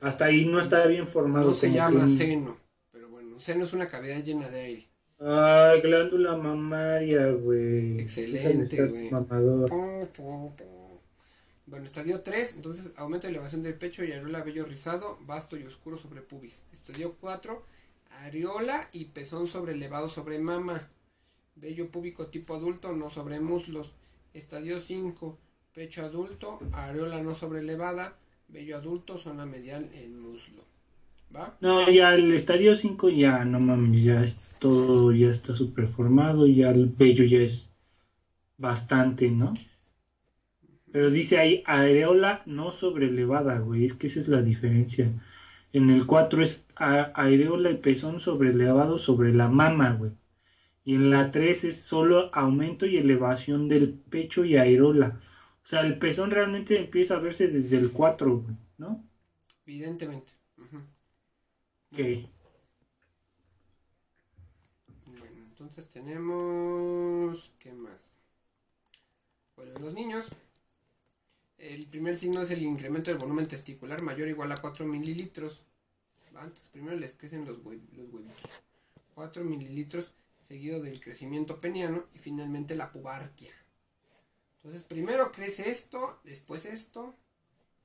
hasta 0.00 0.26
ahí 0.26 0.46
no 0.46 0.60
está 0.60 0.86
bien 0.86 1.06
formado. 1.06 1.48
No 1.48 1.54
se 1.54 1.72
llama 1.72 2.00
que- 2.02 2.08
seno. 2.08 2.56
Pero 2.92 3.08
bueno, 3.10 3.38
seno 3.38 3.64
es 3.64 3.72
una 3.72 3.88
cavidad 3.88 4.22
llena 4.24 4.48
de 4.48 4.60
aire. 4.60 4.86
Ay, 5.18 5.80
glándula 5.80 6.36
mamaria, 6.36 7.26
güey. 7.30 8.00
Excelente, 8.00 8.86
güey. 8.86 9.10
mamador. 9.10 9.68
Po, 9.70 10.08
po, 10.14 10.54
po. 10.56 10.75
Bueno, 11.66 11.84
estadio 11.84 12.20
3, 12.20 12.54
entonces 12.56 12.92
aumento 12.96 13.26
y 13.26 13.30
elevación 13.30 13.64
del 13.64 13.74
pecho 13.74 14.04
y 14.04 14.12
areola 14.12 14.44
vello 14.44 14.64
rizado, 14.64 15.18
vasto 15.26 15.56
y 15.56 15.64
oscuro 15.64 15.98
sobre 15.98 16.22
pubis. 16.22 16.62
Estadio 16.72 17.16
4, 17.20 17.60
areola 18.22 18.88
y 18.92 19.06
pezón 19.06 19.48
sobre 19.48 19.72
elevado 19.72 20.08
sobre 20.08 20.38
mama. 20.38 20.88
Vello 21.56 21.90
púbico 21.90 22.28
tipo 22.28 22.54
adulto, 22.54 22.92
no 22.92 23.10
sobre 23.10 23.40
muslos. 23.40 23.94
Estadio 24.32 24.78
5, 24.78 25.36
pecho 25.74 26.04
adulto, 26.04 26.60
areola 26.70 27.20
no 27.24 27.34
sobre 27.34 27.58
elevada, 27.58 28.16
vello 28.46 28.76
adulto, 28.76 29.18
zona 29.18 29.44
medial 29.44 29.90
en 29.94 30.20
muslo. 30.20 30.62
¿Va? 31.34 31.56
No, 31.60 31.90
ya 31.90 32.14
el 32.14 32.32
estadio 32.32 32.76
5 32.76 33.08
ya, 33.08 33.44
no 33.44 33.58
mames, 33.58 34.04
ya 34.04 34.22
es 34.22 34.38
todo, 34.60 35.10
ya 35.10 35.32
está 35.32 35.56
súper 35.56 35.88
formado, 35.88 36.46
ya 36.46 36.70
el 36.70 36.86
vello 36.86 37.24
ya 37.24 37.38
es 37.38 37.70
bastante, 38.56 39.28
¿no? 39.32 39.52
Pero 40.96 41.10
dice 41.10 41.36
ahí 41.36 41.62
areola 41.66 42.42
no 42.46 42.70
sobrelevada, 42.70 43.58
güey, 43.58 43.84
es 43.84 43.92
que 43.92 44.06
esa 44.06 44.18
es 44.18 44.28
la 44.28 44.40
diferencia. 44.40 45.12
En 45.74 45.90
el 45.90 46.06
4 46.06 46.42
es 46.42 46.64
areola 46.74 47.70
y 47.70 47.76
pezón 47.76 48.18
sobrelevado 48.18 48.96
sobre 48.96 49.34
la 49.34 49.46
mama, 49.46 49.92
güey. 49.92 50.12
Y 50.86 50.94
en 50.94 51.10
la 51.10 51.30
3 51.30 51.64
es 51.64 51.82
solo 51.82 52.30
aumento 52.32 52.86
y 52.86 52.96
elevación 52.96 53.68
del 53.68 53.92
pecho 53.92 54.46
y 54.46 54.56
areola. 54.56 55.20
O 55.62 55.66
sea, 55.66 55.82
el 55.82 55.98
pezón 55.98 56.30
realmente 56.30 56.78
empieza 56.78 57.16
a 57.16 57.18
verse 57.18 57.48
desde 57.48 57.76
el 57.76 57.90
4, 57.90 58.38
güey, 58.38 58.56
¿no? 58.78 59.04
Evidentemente. 59.66 60.32
Ujú. 60.56 60.78
Ok. 61.92 61.98
Bueno, 65.04 65.36
entonces 65.46 65.86
tenemos. 65.90 67.52
¿Qué 67.58 67.70
más? 67.74 68.16
Bueno, 69.56 69.72
en 69.76 69.82
los 69.82 69.92
niños, 69.92 70.30
el 71.58 71.86
primer 71.86 72.16
signo 72.16 72.42
es 72.42 72.50
el 72.50 72.62
incremento 72.62 73.10
del 73.10 73.18
volumen 73.18 73.48
testicular 73.48 74.02
mayor 74.02 74.28
o 74.28 74.30
igual 74.30 74.52
a 74.52 74.56
4 74.60 74.86
mililitros. 74.86 75.64
¿va? 76.36 76.42
Entonces, 76.44 76.68
primero 76.70 76.96
les 76.98 77.14
crecen 77.14 77.44
los, 77.46 77.58
hue- 77.64 77.80
los 77.92 78.08
huevitos. 78.12 78.50
4 79.14 79.44
mililitros, 79.44 80.12
seguido 80.42 80.82
del 80.82 81.00
crecimiento 81.00 81.60
peniano 81.60 82.04
y 82.14 82.18
finalmente 82.18 82.76
la 82.76 82.92
pubarquia. 82.92 83.52
Entonces, 84.58 84.82
primero 84.82 85.32
crece 85.32 85.70
esto, 85.70 86.18
después 86.24 86.64
esto 86.66 87.14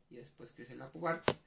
y 0.10 0.16
después 0.16 0.52
crece 0.52 0.76
la 0.76 0.92
pubarquia. 0.92 1.38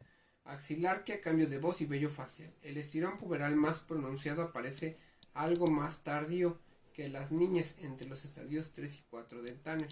Axilarquia, 0.45 1.21
cambio 1.21 1.49
de 1.49 1.59
voz 1.59 1.81
y 1.81 1.87
vello 1.87 2.11
facial. 2.11 2.53
El 2.63 2.77
estirón 2.79 3.19
puberal 3.19 3.57
más 3.57 3.81
pronunciado 3.81 4.43
aparece 4.43 4.97
algo 5.35 5.69
más 5.69 6.05
tardío 6.05 6.59
que 6.95 7.09
las 7.09 7.33
niñas 7.33 7.77
entre 7.81 8.09
los 8.09 8.25
estadios 8.25 8.73
3 8.73 8.97
y 8.97 9.03
4 9.11 9.43
del 9.43 9.59
Tanner. 9.59 9.89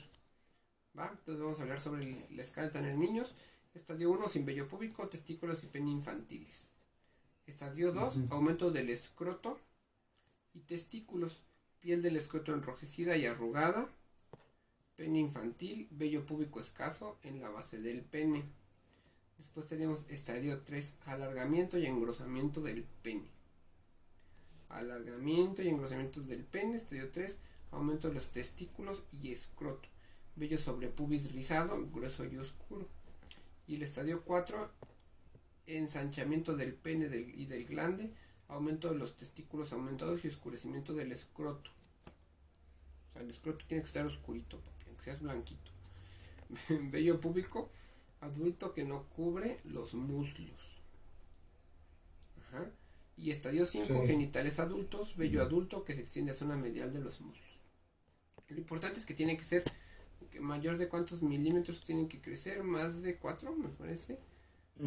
¿Va? 0.99 1.09
Entonces 1.11 1.43
vamos 1.43 1.59
a 1.59 1.63
hablar 1.63 1.81
sobre 1.81 2.03
el- 2.05 2.37
la 2.37 2.43
escala 2.43 2.71
Tanner 2.71 2.93
en 2.93 3.01
niños. 3.01 3.35
Estadio 3.75 4.11
1 4.11 4.29
sin 4.29 4.45
vello 4.45 4.69
púbico, 4.69 5.09
testículos 5.09 5.65
y 5.65 5.67
pene 5.67 5.91
infantiles. 5.91 6.65
Estadio 7.47 7.93
2, 7.93 8.19
aumento 8.31 8.71
del 8.71 8.91
escroto 8.91 9.59
y 10.55 10.61
testículos, 10.61 11.39
piel 11.81 12.03
del 12.03 12.17
escroto 12.17 12.55
enrojecida 12.55 13.17
y 13.17 13.27
arrugada, 13.27 13.89
pene 14.97 15.19
infantil, 15.19 15.89
vello 15.91 16.25
púbico 16.27 16.61
escaso 16.61 17.19
en 17.23 17.41
la 17.41 17.49
base 17.49 17.81
del 17.81 18.03
pene. 18.03 18.45
Después 19.39 19.67
tenemos 19.67 20.05
estadio 20.09 20.61
3, 20.61 20.95
alargamiento 21.07 21.79
y 21.79 21.87
engrosamiento 21.87 22.61
del 22.61 22.85
pene. 23.03 23.27
Alargamiento 24.69 25.63
y 25.63 25.69
engrosamiento 25.69 26.21
del 26.21 26.45
pene. 26.45 26.77
Estadio 26.77 27.11
3, 27.11 27.39
aumento 27.71 28.09
de 28.09 28.15
los 28.15 28.31
testículos 28.31 29.03
y 29.11 29.33
escroto. 29.33 29.89
Vello 30.37 30.59
sobre 30.59 30.89
pubis 30.89 31.33
rizado, 31.33 31.87
grueso 31.91 32.25
y 32.25 32.37
oscuro. 32.39 32.89
Y 33.67 33.77
el 33.77 33.83
estadio 33.83 34.23
4, 34.25 34.71
ensanchamiento 35.67 36.57
del 36.57 36.75
pene 36.75 37.09
del- 37.09 37.39
y 37.39 37.47
del 37.47 37.65
glande, 37.67 38.13
aumento 38.49 38.89
de 38.91 38.99
los 38.99 39.17
testículos 39.17 39.73
aumentados 39.73 40.25
y 40.25 40.29
oscurecimiento 40.29 40.95
del 40.95 41.13
escroto. 41.13 41.71
O 41.71 43.13
sea, 43.13 43.23
el 43.23 43.31
escroto 43.31 43.65
tiene 43.67 43.83
que 43.83 43.87
estar 43.89 44.07
oscurito, 44.07 44.59
papi, 44.59 44.85
aunque 44.89 45.05
seas 45.05 45.21
blanquito. 45.21 45.71
Vello 46.93 47.21
púbico, 47.21 47.71
adulto 48.21 48.73
que 48.73 48.85
no 48.85 49.03
cubre 49.11 49.59
los 49.65 49.95
muslos. 49.95 50.79
Ajá. 52.49 52.71
Y 53.17 53.31
estadio 53.31 53.65
5, 53.67 54.01
Sí. 54.03 54.07
genitales 54.09 54.59
adultos, 54.59 55.17
vello 55.17 55.43
adulto 55.43 55.85
que 55.85 55.95
se 55.95 56.01
extiende 56.01 56.33
a 56.33 56.35
zona 56.35 56.57
medial 56.57 56.91
de 56.93 56.99
los 57.01 57.21
muslos. 57.21 57.51
Lo 58.49 58.57
importante 58.59 58.99
es 58.99 59.07
que 59.07 59.15
tiene 59.15 59.37
que 59.37 59.45
ser 59.45 59.63
mayor 60.41 60.79
de 60.79 60.89
cuántos 60.89 61.23
milímetros 61.23 61.81
tienen 61.83 62.09
que 62.09 62.21
crecer, 62.21 62.63
más 62.63 63.03
de 63.03 63.17
4 63.17 63.55
me 63.55 63.69
parece. 63.69 64.19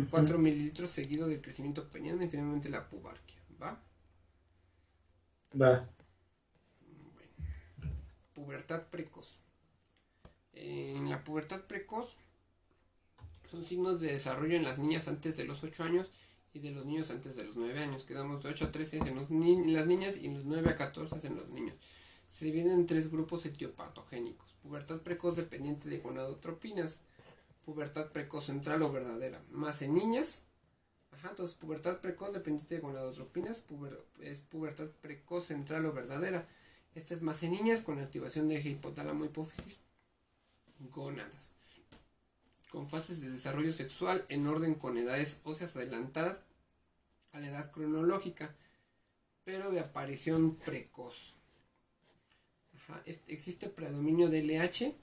4 0.10 0.38
mililitros 0.40 0.90
seguido 0.90 1.28
del 1.28 1.42
crecimiento 1.42 1.88
peniano 1.90 2.22
y 2.24 2.28
finalmente 2.28 2.70
la 2.70 2.90
pubarquia, 2.90 3.38
¿va? 3.62 3.82
Va. 5.62 5.88
Pubertad 8.34 8.84
precoz. 8.90 9.38
En 10.54 11.10
la 11.10 11.24
pubertad 11.24 11.62
precoz 11.62 12.16
son 13.50 13.64
signos 13.64 14.02
de 14.02 14.12
desarrollo 14.12 14.56
en 14.56 14.64
las 14.64 14.80
niñas 14.80 15.08
antes 15.08 15.38
de 15.38 15.46
los 15.46 15.64
8 15.64 15.84
años 15.84 16.08
y 16.54 16.60
de 16.60 16.72
los 16.72 16.86
niños 16.86 17.10
antes 17.12 17.36
de 17.36 17.46
los 17.46 17.56
9 17.56 17.80
años. 17.84 18.04
Quedamos 18.04 18.44
de 18.44 18.50
8 18.50 18.66
a 18.66 18.72
13 18.72 18.98
en, 18.98 19.16
los 19.16 19.30
ni- 19.30 19.54
en 19.54 19.74
las 19.74 19.86
niñas 19.88 20.18
y 20.18 20.26
en 20.28 20.34
los 20.36 20.46
9 20.46 20.70
a 20.72 20.76
14 20.76 21.26
en 21.28 21.36
los 21.36 21.48
niños. 21.50 21.76
Se 22.36 22.43
dividen 22.43 22.74
en 22.74 22.86
tres 22.86 23.10
grupos 23.10 23.45
etiopatogénicos. 23.45 24.56
Pubertad 24.62 25.00
precoz 25.00 25.38
dependiente 25.38 25.88
de 25.88 26.00
gonadotropinas. 26.00 27.00
Pubertad 27.63 28.12
precoz 28.12 28.48
central 28.48 28.82
o 28.82 28.91
verdadera. 28.91 29.41
Más 29.52 29.82
en 29.82 29.93
niñas. 29.93 30.41
Ajá, 31.12 31.30
entonces 31.30 31.56
pubertad 31.56 32.02
precoz 32.02 32.34
dependiente 32.34 32.76
de 32.76 32.82
gonadotropinas. 32.82 33.65
puber- 33.65 34.04
es 34.19 34.39
pubertad 34.39 34.89
precoz 35.02 35.45
central 35.45 35.86
o 35.86 35.93
verdadera. 35.93 36.45
Esta 36.93 37.13
es 37.13 37.21
más 37.21 37.41
en 37.43 37.52
niñas 37.52 37.80
con 37.80 38.00
activación 38.00 38.50
de 38.50 38.56
hipotálamo 38.60 39.24
hipófisis. 39.24 39.80
Gónadas. 40.91 41.52
Con 42.69 42.89
fases 42.89 43.21
de 43.21 43.30
desarrollo 43.30 43.71
sexual 43.71 44.26
en 44.28 44.45
orden 44.45 44.76
con 44.76 44.98
edades 44.98 45.38
óseas 45.45 45.74
adelantadas 45.78 46.41
a 47.32 47.39
la 47.39 47.48
edad 47.48 47.71
cronológica, 47.71 48.54
pero 49.45 49.71
de 49.71 49.80
aparición 49.80 50.58
precoz. 50.58 51.34
Existe 53.28 53.69
predominio 53.69 54.30
de 54.30 54.43
LH 54.43 54.93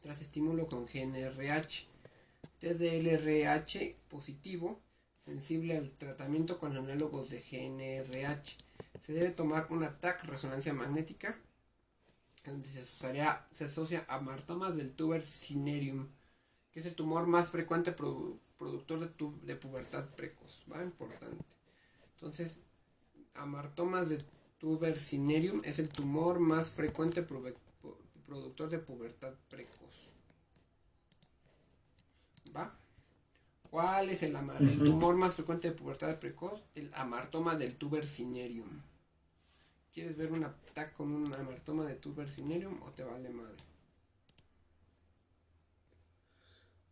tras 0.00 0.20
estímulo 0.20 0.66
con 0.66 0.86
GNRH. 0.86 1.86
Test 2.58 2.80
de 2.80 3.02
LRH 3.02 3.96
positivo, 4.08 4.80
sensible 5.16 5.76
al 5.76 5.90
tratamiento 5.90 6.58
con 6.58 6.76
análogos 6.76 7.30
de 7.30 7.40
GNRH. 7.40 8.56
Se 9.00 9.12
debe 9.12 9.30
tomar 9.30 9.66
una 9.70 9.98
TAC 10.00 10.24
resonancia 10.24 10.72
magnética, 10.72 11.36
donde 12.44 12.68
se 12.68 13.64
asocia 13.64 14.04
a 14.08 14.20
martomas 14.20 14.76
del 14.76 14.92
tuber 14.92 15.22
cinereum, 15.22 16.08
que 16.72 16.80
es 16.80 16.86
el 16.86 16.94
tumor 16.94 17.26
más 17.26 17.50
frecuente 17.50 17.94
produ- 17.96 18.38
productor 18.58 19.00
de 19.42 19.56
pubertad 19.56 20.06
precoz, 20.16 20.64
¿va? 20.70 20.82
Importante. 20.82 21.44
Entonces, 22.14 22.58
amartomas 23.34 24.08
de 24.10 24.18
tuber 24.64 24.98
cinereum 24.98 25.60
es 25.62 25.78
el 25.78 25.90
tumor 25.90 26.40
más 26.40 26.70
frecuente 26.70 27.22
productor 27.22 28.70
de 28.70 28.78
pubertad 28.78 29.34
precoz. 29.50 30.12
¿Va? 32.56 32.74
¿Cuál 33.70 34.08
es 34.08 34.22
el, 34.22 34.34
ama- 34.34 34.56
el 34.58 34.82
tumor 34.82 35.16
más 35.16 35.34
frecuente 35.34 35.68
de 35.68 35.76
pubertad 35.76 36.18
precoz? 36.18 36.62
El 36.74 36.90
amartoma 36.94 37.56
del 37.56 37.74
tuber 37.74 38.08
cinereum. 38.08 38.70
¿Quieres 39.92 40.16
ver 40.16 40.32
una 40.32 40.56
TAC 40.72 40.94
con 40.94 41.12
un 41.12 41.34
amartoma 41.34 41.84
de 41.84 41.96
tuber 41.96 42.30
cinereum 42.30 42.82
o 42.84 42.90
te 42.90 43.04
vale 43.04 43.28
madre? 43.28 43.58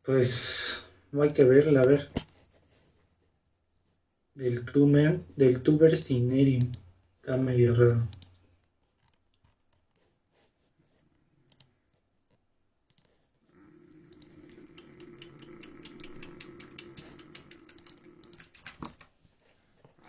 Pues 0.05 0.85
no 1.11 1.23
hay 1.23 1.31
que 1.31 1.45
verla, 1.45 1.81
a 1.81 1.87
ver. 1.87 2.11
Del 4.35 4.67
tuber, 4.67 5.25
del 5.37 5.63
tuber 5.63 5.97
medio 7.31 7.73
raro. 7.75 8.03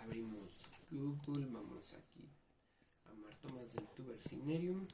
Abrimos 0.02 0.64
Google, 0.90 1.46
vamos 1.52 1.94
aquí 1.94 2.28
a 3.04 3.14
martomas 3.14 3.74
del 3.74 3.86
tuber 3.94 4.20
cinerium. 4.20 4.86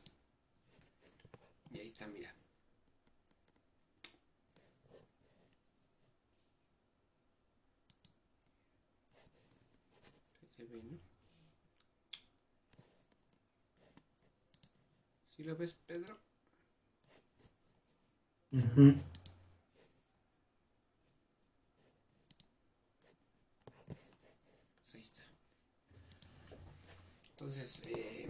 Y 1.73 1.79
ahí 1.79 1.87
está, 1.87 2.07
mira. 2.09 2.35
Se 10.57 10.67
ve, 10.67 10.83
¿no? 10.83 11.11
¿Sí 15.51 15.53
lo 15.53 15.59
ves, 15.59 15.75
Pedro? 15.85 16.17
Pues 18.51 18.65
ahí 24.95 25.01
está. 25.01 25.25
Entonces, 27.31 27.83
eh, 27.89 28.29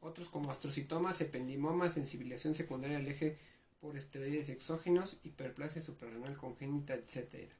otros 0.00 0.28
como 0.28 0.50
astrocitomas, 0.50 1.20
ependimomas, 1.20 1.92
sensibilización 1.92 2.56
secundaria 2.56 2.98
al 2.98 3.06
eje 3.06 3.38
por 3.80 3.96
esteroides 3.96 4.48
exógenos, 4.48 5.18
hiperplasia 5.22 5.82
suprarrenal 5.82 6.36
congénita, 6.36 6.94
etc. 6.94 7.52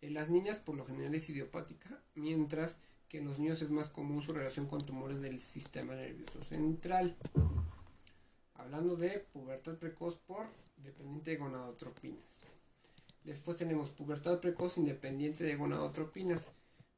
En 0.00 0.14
las 0.14 0.30
niñas 0.30 0.58
por 0.58 0.76
lo 0.76 0.84
general 0.84 1.14
es 1.14 1.30
idiopática, 1.30 2.02
mientras 2.16 2.78
que 3.08 3.18
en 3.18 3.28
los 3.28 3.38
niños 3.38 3.62
es 3.62 3.70
más 3.70 3.88
común 3.88 4.20
su 4.20 4.32
relación 4.32 4.66
con 4.66 4.84
tumores 4.84 5.20
del 5.20 5.38
sistema 5.38 5.94
nervioso 5.94 6.42
central. 6.42 7.16
Hablando 8.66 8.96
de 8.96 9.20
pubertad 9.32 9.76
precoz 9.76 10.16
por 10.16 10.44
dependiente 10.78 11.30
de 11.30 11.36
gonadotropinas. 11.36 12.40
Después 13.22 13.58
tenemos 13.58 13.90
pubertad 13.90 14.40
precoz 14.40 14.76
independiente 14.76 15.44
de 15.44 15.54
gonadotropinas 15.54 16.48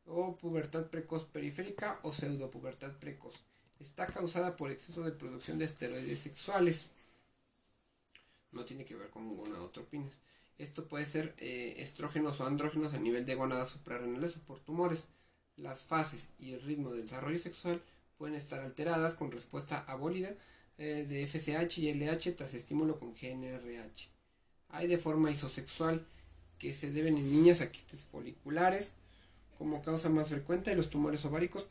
o 0.06 0.34
pubertad 0.34 0.86
precoz 0.86 1.24
periférica 1.24 2.00
o 2.04 2.10
pseudopubertad 2.10 2.96
precoz. 2.98 3.44
Está 3.80 4.06
causada 4.06 4.56
por 4.56 4.70
exceso 4.70 5.02
de 5.02 5.12
producción 5.12 5.58
de 5.58 5.66
esteroides 5.66 6.20
sexuales. 6.20 6.88
No 8.52 8.64
tiene 8.64 8.86
que 8.86 8.96
ver 8.96 9.10
con 9.10 9.36
gonadotropinas. 9.36 10.20
Esto 10.56 10.88
puede 10.88 11.04
ser 11.04 11.34
eh, 11.36 11.74
estrógenos 11.76 12.40
o 12.40 12.46
andrógenos 12.46 12.94
a 12.94 12.98
nivel 12.98 13.26
de 13.26 13.34
gonadas 13.34 13.68
suprarrenales 13.68 14.38
o 14.38 14.40
por 14.40 14.58
tumores. 14.58 15.08
Las 15.56 15.82
fases 15.82 16.30
y 16.38 16.54
el 16.54 16.62
ritmo 16.62 16.92
del 16.92 17.02
desarrollo 17.02 17.38
sexual 17.38 17.82
pueden 18.16 18.36
estar 18.36 18.60
alteradas 18.60 19.14
con 19.14 19.30
respuesta 19.30 19.84
abólida 19.86 20.34
eh, 20.78 21.04
de 21.08 21.26
FSH 21.26 21.78
y 21.78 21.92
LH 21.92 22.36
tras 22.36 22.54
estímulo 22.54 22.98
con 22.98 23.14
GNRH. 23.14 24.08
Hay 24.70 24.86
de 24.86 24.98
forma 24.98 25.30
isosexual 25.30 26.06
que 26.58 26.72
se 26.72 26.90
deben 26.90 27.16
en 27.16 27.30
niñas 27.30 27.60
a 27.60 27.70
quistes 27.70 28.02
foliculares 28.02 28.94
como 29.58 29.82
causa 29.82 30.08
más 30.08 30.28
frecuente 30.28 30.70
de 30.70 30.76
los 30.76 30.90
tumores 30.90 31.24
ováricos 31.24 31.66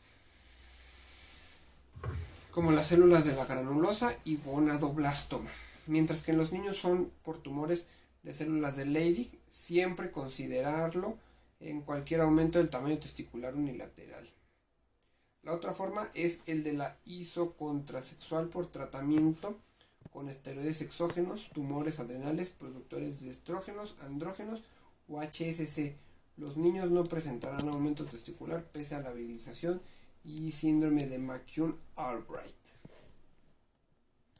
como 2.58 2.72
las 2.72 2.88
células 2.88 3.24
de 3.24 3.34
la 3.34 3.44
granulosa 3.44 4.16
y 4.24 4.36
gonadoblastoma, 4.38 5.50
mientras 5.86 6.22
que 6.22 6.32
en 6.32 6.38
los 6.38 6.50
niños 6.52 6.76
son 6.76 7.12
por 7.22 7.38
tumores 7.38 7.86
de 8.24 8.32
células 8.32 8.74
de 8.74 8.84
Leydig, 8.84 9.30
siempre 9.48 10.10
considerarlo 10.10 11.16
en 11.60 11.82
cualquier 11.82 12.20
aumento 12.20 12.58
del 12.58 12.68
tamaño 12.68 12.98
testicular 12.98 13.54
unilateral. 13.54 14.26
La 15.48 15.54
otra 15.54 15.72
forma 15.72 16.10
es 16.12 16.40
el 16.44 16.62
de 16.62 16.74
la 16.74 16.98
isocontrasexual 17.06 18.48
por 18.50 18.66
tratamiento 18.66 19.56
con 20.12 20.28
esteroides 20.28 20.82
exógenos, 20.82 21.48
tumores 21.54 22.00
adrenales, 22.00 22.50
productores 22.50 23.22
de 23.22 23.30
estrógenos, 23.30 23.94
andrógenos 24.02 24.62
o 25.08 25.22
HSC. 25.22 25.96
Los 26.36 26.58
niños 26.58 26.90
no 26.90 27.02
presentarán 27.02 27.66
aumento 27.66 28.04
testicular 28.04 28.62
pese 28.62 28.94
a 28.96 29.00
la 29.00 29.10
virilización 29.12 29.80
y 30.22 30.50
síndrome 30.52 31.06
de 31.06 31.18
McCune-Albright. 31.18 32.54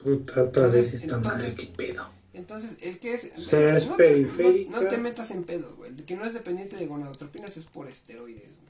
Puta, 0.05 0.43
Entonces- 0.43 1.05
entonces- 1.05 1.55
qué 1.55 1.67
pedo. 1.69 2.07
Entonces, 2.35 2.77
el 2.83 2.99
que 2.99 3.15
es... 3.15 3.33
no, 3.89 3.97
te, 3.97 4.67
no 4.69 4.87
te 4.89 4.99
metas 4.99 5.31
en 5.31 5.45
pedos, 5.45 5.75
güey. 5.77 5.91
El 5.91 6.05
que 6.05 6.17
no 6.17 6.27
es 6.27 6.35
dependiente 6.35 6.77
de 6.77 6.87
gonadotropinas 6.87 7.57
es 7.57 7.65
por 7.65 7.89
esteroides, 7.89 8.57
güey. 8.57 8.68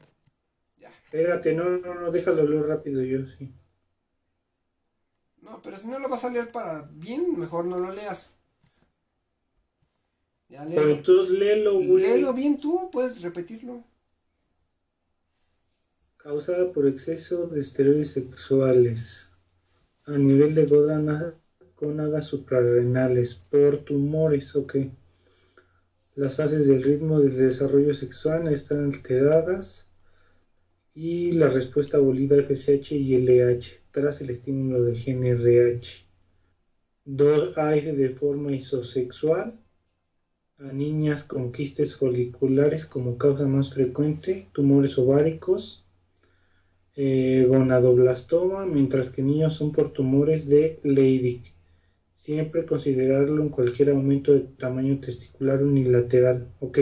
Espérate, 1.09 1.55
no, 1.55 1.65
no, 1.79 1.95
no, 1.95 2.11
déjalo 2.11 2.45
leer 2.45 2.67
rápido 2.67 3.03
yo, 3.03 3.21
sí. 3.39 3.51
No, 5.41 5.63
pero 5.63 5.77
si 5.79 5.87
no 5.87 5.99
lo 5.99 6.09
vas 6.11 6.25
a 6.25 6.29
leer 6.29 6.53
para 6.53 6.83
bien, 6.93 7.39
mejor 7.39 7.65
no 7.65 7.79
lo 7.79 7.91
leas. 7.93 8.35
Ya 10.51 10.65
Pero 10.65 10.83
léelo. 10.83 10.91
entonces 10.99 11.31
léelo, 11.39 11.75
güey. 11.75 12.03
Léelo 12.03 12.35
bien 12.35 12.61
tú, 12.61 12.91
puedes 12.93 13.23
repetirlo. 13.23 13.85
Causada 16.19 16.71
por 16.73 16.87
exceso 16.87 17.47
de 17.47 17.61
esteroides 17.61 18.11
sexuales 18.13 19.33
a 20.05 20.19
nivel 20.19 20.55
de 20.55 20.67
gónadas, 20.67 21.35
gónadas 21.81 22.27
suprarrenales 22.27 23.35
por 23.35 23.79
tumores, 23.79 24.55
ok. 24.55 24.77
Las 26.17 26.37
fases 26.37 26.67
del 26.67 26.83
ritmo 26.83 27.21
del 27.21 27.35
desarrollo 27.35 27.95
sexual 27.95 28.49
están 28.49 28.85
alteradas 28.87 29.88
y 31.01 31.31
la 31.31 31.49
respuesta 31.49 31.99
abolida 31.99 32.35
FSH 32.43 32.97
y 32.97 33.15
LH 33.15 33.83
tras 33.93 34.21
el 34.21 34.31
estímulo 34.31 34.83
de 34.83 34.95
GNRH. 34.95 36.05
Dos 37.05 37.57
hay 37.57 37.83
de 37.83 38.09
forma 38.09 38.51
isosexual 38.51 39.61
a 40.59 40.73
niñas 40.73 41.23
con 41.23 41.53
quistes 41.53 41.95
foliculares 41.95 42.85
como 42.85 43.17
causa 43.17 43.47
más 43.47 43.73
frecuente, 43.73 44.49
tumores 44.51 44.99
ováricos, 44.99 45.87
eh, 46.97 47.47
gonadoblastoma, 47.49 48.67
mientras 48.67 49.11
que 49.11 49.23
niños 49.23 49.55
son 49.55 49.71
por 49.71 49.93
tumores 49.93 50.49
de 50.49 50.81
Leydig. 50.83 51.43
Siempre 52.17 52.67
considerarlo 52.67 53.41
en 53.41 53.51
cualquier 53.51 53.91
aumento 53.91 54.33
de 54.35 54.41
tamaño 54.41 54.99
testicular 54.99 55.63
unilateral. 55.63 56.49
Ok, 56.59 56.79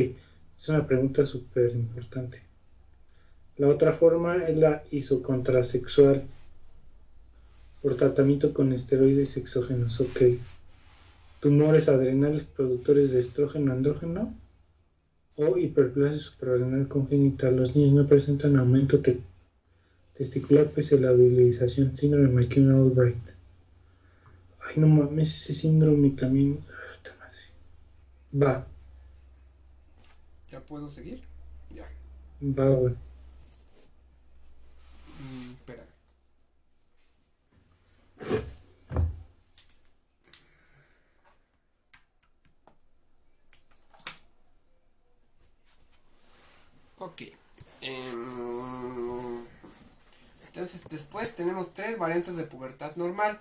es 0.57 0.69
una 0.71 0.87
pregunta 0.87 1.27
súper 1.27 1.73
importante. 1.73 2.46
La 3.59 3.69
otra 3.69 3.93
forma 3.93 4.45
es 4.47 4.57
la 4.57 4.83
isocontrasexual 4.91 6.23
por 7.83 7.97
tratamiento 7.97 8.53
con 8.53 8.73
esteroides 8.73 9.37
exógenos. 9.37 10.01
Ok. 10.01 10.23
Tumores 11.41 11.89
adrenales 11.89 12.45
productores 12.45 13.13
de 13.13 13.21
estrógeno 13.21 13.73
andrógeno 13.73 14.35
o 15.37 15.57
hiperplasia 15.57 16.19
suprarrenal 16.19 16.89
congénita. 16.89 17.51
Los 17.51 17.75
niños 17.77 17.95
no 17.95 18.07
presentan 18.07 18.57
aumento 18.57 19.01
te- 19.01 19.21
testicular 20.17 20.67
pese 20.67 20.97
a 20.97 20.99
la 21.01 21.13
virilización. 21.13 21.97
Síndrome 21.97 22.29
de 22.29 22.35
McKinnon-Albright. 22.35 23.17
Ay, 24.61 24.75
no 24.77 24.89
mames, 24.89 25.35
ese 25.35 25.55
síndrome 25.55 26.11
también. 26.11 26.59
Va, 28.35 28.67
¿Ya 30.51 30.61
puedo 30.61 30.91
seguir? 30.91 31.21
Ya. 31.75 31.89
va, 32.43 32.69
güey. 32.71 32.95
Ok. 47.17 47.23
Em, 47.81 49.47
entonces, 50.49 50.83
después 50.91 51.35
tenemos 51.35 51.73
tres 51.73 51.99
variantes 51.99 52.37
de 52.37 52.45
pubertad 52.45 52.95
normal. 52.97 53.41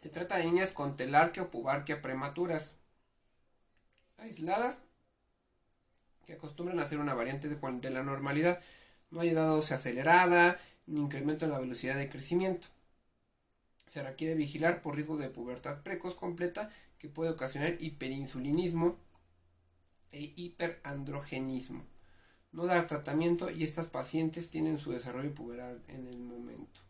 Se 0.00 0.08
trata 0.08 0.38
de 0.38 0.44
niñas 0.44 0.70
con 0.70 0.96
telarquia 0.96 1.42
o 1.42 1.50
pubarquia 1.50 2.00
prematuras, 2.00 2.74
aisladas, 4.18 4.78
que 6.24 6.34
acostumbran 6.34 6.78
a 6.78 6.86
ser 6.86 7.00
una 7.00 7.14
variante 7.14 7.48
de, 7.48 7.90
la 7.90 8.04
normalidad. 8.04 8.62
No 9.10 9.20
hay 9.20 9.30
edad 9.30 9.52
ósea 9.52 9.76
acelerada, 9.76 10.60
ni 10.86 11.00
incremento 11.00 11.46
en 11.46 11.50
la 11.50 11.58
velocidad 11.58 11.96
de 11.96 12.08
crecimiento. 12.08 12.68
Se 13.86 14.04
requiere 14.04 14.36
vigilar 14.36 14.82
por 14.82 14.94
riesgo 14.94 15.16
de 15.16 15.30
pubertad 15.30 15.82
precoz 15.82 16.14
completa 16.14 16.70
que 17.00 17.08
puede 17.08 17.30
ocasionar 17.32 17.76
hiperinsulinismo 17.80 18.96
e 20.12 20.32
hiperandrogenismo. 20.36 21.84
No 22.52 22.66
dar 22.66 22.86
tratamiento 22.86 23.50
y 23.50 23.64
estas 23.64 23.86
pacientes 23.86 24.50
tienen 24.50 24.78
su 24.78 24.92
desarrollo 24.92 25.34
puberal 25.34 25.82
en 25.88 26.06
el 26.06 26.18
momento. 26.20 26.80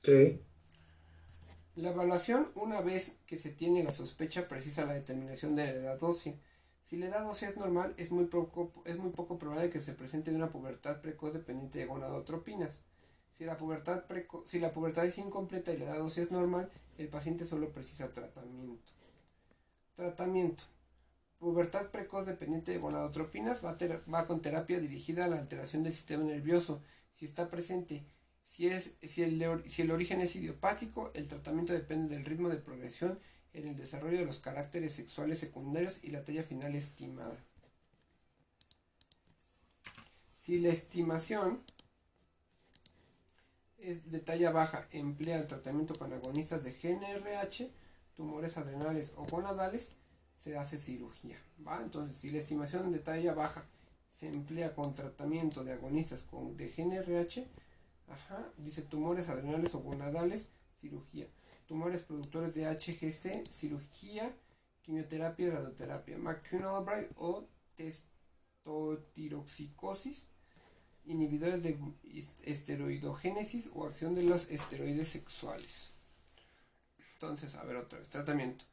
Ok. 0.00 0.38
La 1.76 1.90
evaluación, 1.90 2.48
una 2.54 2.80
vez 2.80 3.18
que 3.26 3.38
se 3.38 3.50
tiene 3.50 3.84
la 3.84 3.92
sospecha, 3.92 4.48
precisa 4.48 4.84
la 4.84 4.94
determinación 4.94 5.54
de 5.56 5.64
la 5.64 5.70
edad 5.70 6.02
ósea. 6.02 6.34
Si 6.82 6.96
la 6.96 7.06
edad 7.06 7.28
ósea 7.28 7.48
es 7.48 7.56
normal, 7.56 7.94
es 7.98 8.10
muy 8.10 8.26
poco, 8.26 8.72
es 8.84 8.98
muy 8.98 9.10
poco 9.10 9.38
probable 9.38 9.70
que 9.70 9.80
se 9.80 9.92
presente 9.92 10.34
una 10.34 10.50
pubertad 10.50 11.00
precoz 11.00 11.32
dependiente 11.32 11.78
de 11.78 11.86
gonadotropinas. 11.86 12.80
Si 13.30 13.44
la, 13.44 13.56
pubertad 13.56 14.04
si 14.46 14.58
la 14.58 14.72
pubertad 14.72 15.06
es 15.06 15.18
incompleta 15.18 15.72
y 15.72 15.78
la 15.78 15.84
edad 15.84 16.02
ósea 16.02 16.24
es 16.24 16.32
normal, 16.32 16.68
el 16.98 17.08
paciente 17.08 17.44
solo 17.44 17.70
precisa 17.72 18.12
tratamiento. 18.12 18.97
Tratamiento. 19.98 20.62
Pubertad 21.40 21.90
precoz 21.90 22.24
dependiente 22.24 22.70
de 22.70 22.78
gonadotropinas 22.78 23.64
va, 23.64 24.26
con 24.28 24.40
terapia 24.40 24.78
dirigida 24.78 25.24
a 25.24 25.28
la 25.28 25.40
alteración 25.40 25.82
del 25.82 25.92
sistema 25.92 26.22
nervioso. 26.22 26.80
Si 27.12 27.24
está 27.24 27.48
presente 27.48 28.04
si, 28.44 28.68
es, 28.68 28.94
si, 29.02 29.24
el, 29.24 29.42
si 29.68 29.82
el 29.82 29.90
origen 29.90 30.20
es 30.20 30.36
idiopático, 30.36 31.10
el 31.14 31.26
tratamiento 31.26 31.72
depende 31.72 32.14
del 32.14 32.24
ritmo 32.24 32.48
de 32.48 32.58
progresión 32.58 33.18
en 33.52 33.66
el 33.66 33.76
desarrollo 33.76 34.20
de 34.20 34.24
los 34.24 34.38
caracteres 34.38 34.92
sexuales 34.92 35.40
secundarios 35.40 35.98
y 36.04 36.10
la 36.10 36.22
talla 36.22 36.44
final 36.44 36.76
estimada. 36.76 37.36
Si 40.38 40.58
la 40.58 40.68
estimación 40.68 41.60
es 43.78 44.12
de 44.12 44.20
talla 44.20 44.52
baja, 44.52 44.86
emplea 44.92 45.38
el 45.38 45.48
tratamiento 45.48 45.94
con 45.98 46.12
agonistas 46.12 46.62
de 46.62 46.70
GNRH, 46.70 47.68
tumores 48.18 48.58
adrenales 48.58 49.12
o 49.16 49.24
gonadales, 49.24 49.92
se 50.36 50.58
hace 50.58 50.76
cirugía. 50.76 51.38
¿va? 51.66 51.80
Entonces, 51.82 52.16
si 52.16 52.30
la 52.30 52.38
estimación 52.38 52.92
de 52.92 52.98
talla 52.98 53.32
baja 53.32 53.64
se 54.10 54.28
emplea 54.28 54.74
con 54.74 54.94
tratamiento 54.94 55.62
de 55.62 55.72
agonistas 55.72 56.22
con, 56.22 56.56
de 56.56 56.68
GNRH, 56.68 57.46
Ajá, 58.10 58.42
dice 58.56 58.82
tumores 58.82 59.28
adrenales 59.28 59.74
o 59.74 59.80
gonadales, 59.80 60.48
cirugía. 60.80 61.26
Tumores 61.66 62.02
productores 62.02 62.54
de 62.54 62.66
HGC, 62.66 63.50
cirugía, 63.50 64.32
quimioterapia 64.82 65.46
y 65.46 65.50
radioterapia. 65.50 66.16
McCune 66.16 66.64
Albright 66.64 67.10
o 67.16 67.44
testotiroxicosis, 67.76 70.28
inhibidores 71.04 71.62
de 71.62 71.78
esteroidogénesis 72.44 73.68
o 73.74 73.86
acción 73.86 74.14
de 74.14 74.22
los 74.22 74.50
esteroides 74.50 75.08
sexuales. 75.08 75.97
Entonces, 77.20 77.56
a 77.56 77.64
ver 77.64 77.76
otra 77.76 77.98
vez, 77.98 78.08
tratamiento. 78.08 78.64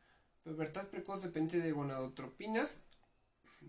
Pubertad 0.43 0.87
precoz 0.87 1.23
depende 1.23 1.59
de 1.59 1.71
gonadotropinas, 1.71 2.81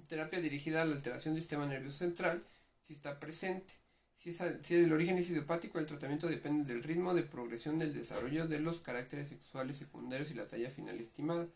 terapia 0.08 0.40
dirigida 0.40 0.82
a 0.82 0.84
la 0.84 0.94
alteración 0.94 1.34
del 1.34 1.42
sistema 1.42 1.66
nervioso 1.66 1.98
central, 1.98 2.44
si 2.82 2.92
está 2.92 3.18
presente 3.18 3.74
si, 4.16 4.74
el 4.74 4.92
origen 4.94 5.18
es 5.18 5.28
idiopático, 5.28 5.78
el 5.78 5.86
tratamiento 5.86 6.26
depende 6.26 6.64
del 6.72 6.82
ritmo 6.82 7.12
de 7.12 7.22
progresión 7.22 7.78
del 7.78 7.92
desarrollo 7.92 8.48
de 8.48 8.60
los 8.60 8.80
caracteres 8.80 9.28
sexuales 9.28 9.76
secundarios 9.76 10.30
y 10.30 10.34
la 10.34 10.46
talla 10.46 10.70
final 10.70 10.98
estimada. 10.98 11.46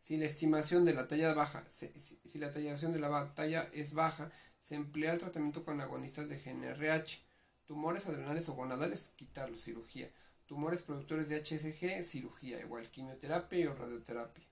Si 0.00 0.16
la 0.16 0.26
estimación 0.26 0.84
de 0.84 0.94
la 0.94 1.08
talla 1.08 1.34
baja, 1.34 1.64
si, 1.68 2.38
la 2.38 2.52
tallación 2.52 2.92
de 2.92 3.00
la 3.00 3.34
talla 3.34 3.68
es 3.72 3.94
baja, 3.94 4.30
se 4.60 4.76
emplea 4.76 5.12
el 5.12 5.18
tratamiento 5.18 5.64
con 5.64 5.80
agonistas 5.80 6.28
de 6.28 6.38
GNRH. 6.38 7.20
Tumores 7.66 8.06
adrenales 8.06 8.48
o 8.48 8.54
gonadales, 8.54 9.10
quitarlo, 9.16 9.58
cirugía. 9.58 10.08
Tumores 10.46 10.82
productores 10.82 11.28
de 11.28 11.36
HSG, 11.36 12.02
cirugía, 12.02 12.58
igual 12.60 12.90
quimioterapia 12.90 13.70
o 13.70 13.74
radioterapia. 13.74 14.44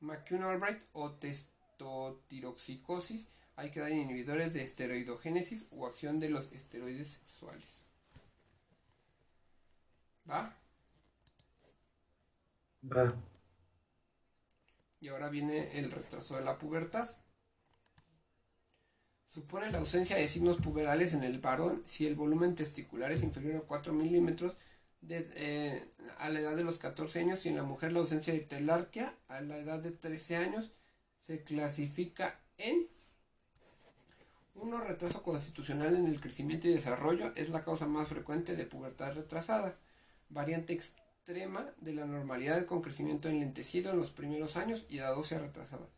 McCune 0.00 0.44
Albright 0.44 0.82
o 0.92 1.12
testotiroxicosis, 1.12 3.28
hay 3.56 3.70
que 3.70 3.80
dar 3.80 3.90
inhibidores 3.90 4.52
de 4.52 4.62
esteroidogénesis 4.62 5.66
o 5.70 5.86
acción 5.86 6.20
de 6.20 6.30
los 6.30 6.52
esteroides 6.52 7.08
sexuales. 7.08 7.86
¿Va? 10.28 10.56
Va. 12.84 13.14
Y 15.00 15.08
ahora 15.08 15.28
viene 15.28 15.78
el 15.78 15.90
retraso 15.90 16.36
de 16.36 16.42
la 16.42 16.58
pubertad. 16.58 17.08
Supone 19.26 19.72
la 19.72 19.78
ausencia 19.78 20.16
de 20.16 20.28
signos 20.28 20.58
puberales 20.58 21.14
en 21.14 21.24
el 21.24 21.38
varón 21.38 21.82
si 21.84 22.06
el 22.06 22.14
volumen 22.14 22.54
testicular 22.54 23.10
es 23.10 23.22
inferior 23.22 23.56
a 23.56 23.66
4 23.66 23.92
milímetros 23.92 24.56
eh, 25.08 25.84
a 26.18 26.28
la 26.30 26.40
edad 26.40 26.56
de 26.56 26.64
los 26.64 26.78
14 26.78 27.20
años 27.20 27.44
y 27.44 27.48
en 27.48 27.56
la 27.56 27.64
mujer 27.64 27.92
la 27.92 28.00
ausencia 28.00 28.32
de 28.32 28.40
telarquia 28.40 29.14
a 29.28 29.40
la 29.40 29.58
edad 29.58 29.80
de 29.80 29.90
13 29.90 30.36
años 30.36 30.70
se 31.18 31.42
clasifica 31.42 32.40
en 32.58 32.86
uno, 34.54 34.80
retraso 34.80 35.22
constitucional 35.22 35.96
en 35.96 36.06
el 36.06 36.20
crecimiento 36.20 36.68
y 36.68 36.74
desarrollo 36.74 37.32
es 37.36 37.48
la 37.48 37.64
causa 37.64 37.86
más 37.86 38.08
frecuente 38.08 38.54
de 38.54 38.66
pubertad 38.66 39.14
retrasada, 39.14 39.76
variante 40.28 40.74
extrema 40.74 41.72
de 41.80 41.94
la 41.94 42.04
normalidad 42.04 42.66
con 42.66 42.82
crecimiento 42.82 43.28
enlentecido 43.28 43.90
en 43.90 43.96
los 43.96 44.10
primeros 44.10 44.56
años 44.56 44.86
y 44.88 44.98
edad 44.98 45.16
ósea 45.16 45.38
retrasada. 45.38 45.88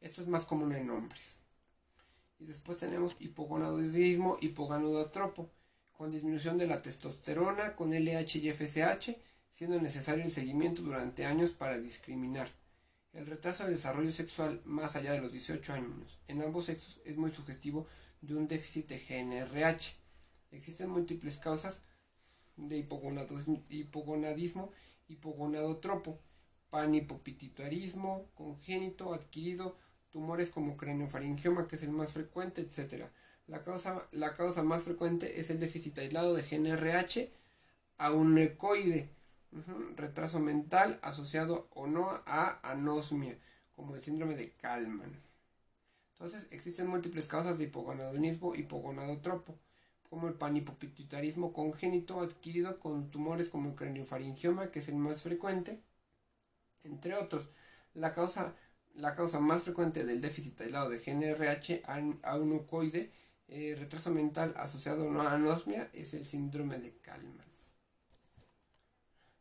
Esto 0.00 0.22
es 0.22 0.28
más 0.28 0.44
común 0.44 0.72
en 0.72 0.90
hombres. 0.90 1.38
Y 2.38 2.44
después 2.44 2.78
tenemos 2.78 3.16
hipogonadismo, 3.18 4.38
hipogonadotropo, 4.40 5.50
con 5.96 6.10
disminución 6.10 6.58
de 6.58 6.66
la 6.66 6.82
testosterona, 6.82 7.76
con 7.76 7.92
LH 7.92 8.38
y 8.38 8.50
FSH, 8.50 9.16
siendo 9.48 9.80
necesario 9.80 10.24
el 10.24 10.30
seguimiento 10.30 10.82
durante 10.82 11.24
años 11.24 11.52
para 11.52 11.78
discriminar. 11.78 12.48
El 13.12 13.26
retraso 13.26 13.62
del 13.62 13.74
desarrollo 13.74 14.10
sexual 14.10 14.60
más 14.64 14.96
allá 14.96 15.12
de 15.12 15.20
los 15.20 15.30
18 15.30 15.72
años 15.72 16.18
en 16.26 16.42
ambos 16.42 16.64
sexos 16.64 17.00
es 17.04 17.16
muy 17.16 17.30
sugestivo 17.30 17.86
de 18.20 18.34
un 18.34 18.48
déficit 18.48 18.88
de 18.88 18.98
GNRH. 18.98 19.94
Existen 20.50 20.90
múltiples 20.90 21.38
causas 21.38 21.82
de 22.56 22.78
hipogonadismo, 23.68 24.72
hipogonadotropo, 25.08 26.18
panhipopituitarismo, 26.70 28.30
congénito, 28.34 29.14
adquirido, 29.14 29.76
tumores 30.10 30.50
como 30.50 30.76
craniofaringioma, 30.76 31.68
que 31.68 31.76
es 31.76 31.82
el 31.82 31.90
más 31.90 32.12
frecuente, 32.12 32.62
etc. 32.62 33.04
La 33.46 33.62
causa, 33.62 34.06
la 34.12 34.34
causa 34.34 34.62
más 34.62 34.84
frecuente 34.84 35.38
es 35.38 35.50
el 35.50 35.60
déficit 35.60 35.98
aislado 35.98 36.34
de 36.34 36.42
GNRH 36.42 37.30
aunecoide 37.98 39.10
retraso 39.96 40.40
mental 40.40 40.98
asociado 41.02 41.68
o 41.74 41.86
no 41.86 42.10
a 42.26 42.58
anosmia, 42.70 43.38
como 43.76 43.94
el 43.94 44.02
síndrome 44.02 44.34
de 44.34 44.50
Kalman. 44.52 45.12
Entonces, 46.12 46.48
existen 46.50 46.86
múltiples 46.86 47.28
causas 47.28 47.58
de 47.58 47.64
hipogonadonismo 47.64 48.54
hipogonadotropo, 48.54 49.58
como 50.08 50.28
el 50.28 50.34
panhipopituitarismo 50.34 51.52
congénito 51.52 52.20
adquirido 52.20 52.78
con 52.78 53.10
tumores 53.10 53.48
como 53.48 53.70
el 53.70 53.74
craniofaringioma, 53.74 54.70
que 54.70 54.78
es 54.78 54.88
el 54.88 54.96
más 54.96 55.22
frecuente, 55.22 55.80
entre 56.84 57.14
otros. 57.14 57.50
La 57.94 58.12
causa, 58.12 58.54
la 58.94 59.14
causa 59.14 59.40
más 59.40 59.62
frecuente 59.62 60.04
del 60.04 60.20
déficit 60.20 60.60
aislado 60.60 60.88
de 60.88 60.98
GNRH 60.98 61.82
aunucoide, 62.22 63.10
eh, 63.48 63.76
retraso 63.78 64.10
mental 64.10 64.54
asociado 64.56 65.10
a 65.20 65.32
anosmia, 65.32 65.90
es 65.92 66.14
el 66.14 66.24
síndrome 66.24 66.78
de 66.78 66.92
Kalman. 66.98 67.46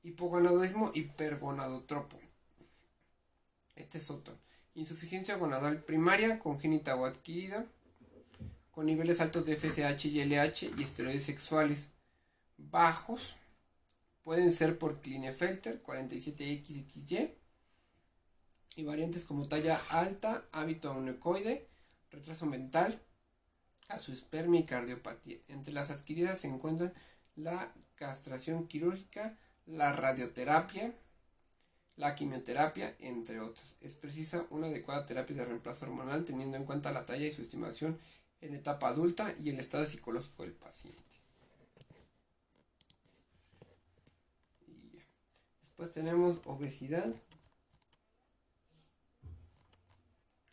Hipogonadismo 0.04 0.92
hipergonadotropo. 0.94 2.18
Este 3.76 3.98
es 3.98 4.10
otro. 4.10 4.38
Insuficiencia 4.76 5.38
gonadal 5.38 5.84
primaria, 5.84 6.40
congénita 6.40 6.96
o 6.96 7.06
adquirida, 7.06 7.66
con 8.72 8.88
niveles 8.88 9.22
altos 9.22 9.46
de 9.46 9.56
FSH 9.56 10.06
y 10.08 10.24
LH 10.26 10.72
y 10.78 10.84
esteroides 10.84 11.24
sexuales 11.24 11.92
bajos. 12.58 13.38
Pueden 14.24 14.52
ser 14.52 14.78
por 14.78 15.00
Klinefelter 15.00 15.82
47XXY 15.84 17.34
y 18.76 18.84
variantes 18.84 19.26
como 19.26 19.48
talla 19.48 19.80
alta, 19.90 20.46
hábito 20.52 20.92
anecoide, 20.92 21.68
retraso 22.10 22.46
mental, 22.46 23.00
azoospermia 23.96 24.62
y 24.62 24.66
cardiopatía. 24.66 25.38
Entre 25.48 25.74
las 25.74 25.90
adquiridas 25.90 26.40
se 26.40 26.48
encuentran 26.48 26.94
la 27.36 27.72
castración 27.96 28.68
quirúrgica, 28.68 29.38
la 29.66 29.94
radioterapia, 29.94 30.94
la 31.96 32.16
quimioterapia, 32.16 32.96
entre 33.00 33.40
otras. 33.40 33.76
Es 33.82 33.94
precisa 33.94 34.46
una 34.50 34.68
adecuada 34.68 35.06
terapia 35.06 35.36
de 35.36 35.46
reemplazo 35.46 35.86
hormonal 35.86 36.26
teniendo 36.26 36.58
en 36.58 36.66
cuenta 36.66 36.92
la 36.92 37.06
talla 37.06 37.28
y 37.28 37.32
su 37.32 37.42
estimación 37.42 38.00
en 38.42 38.56
etapa 38.56 38.90
adulta 38.90 39.34
y 39.40 39.50
el 39.50 39.60
estado 39.60 39.86
psicológico 39.86 40.44
del 40.44 40.54
paciente. 40.54 41.02
Después 45.62 45.92
tenemos 45.92 46.42
obesidad, 46.46 47.12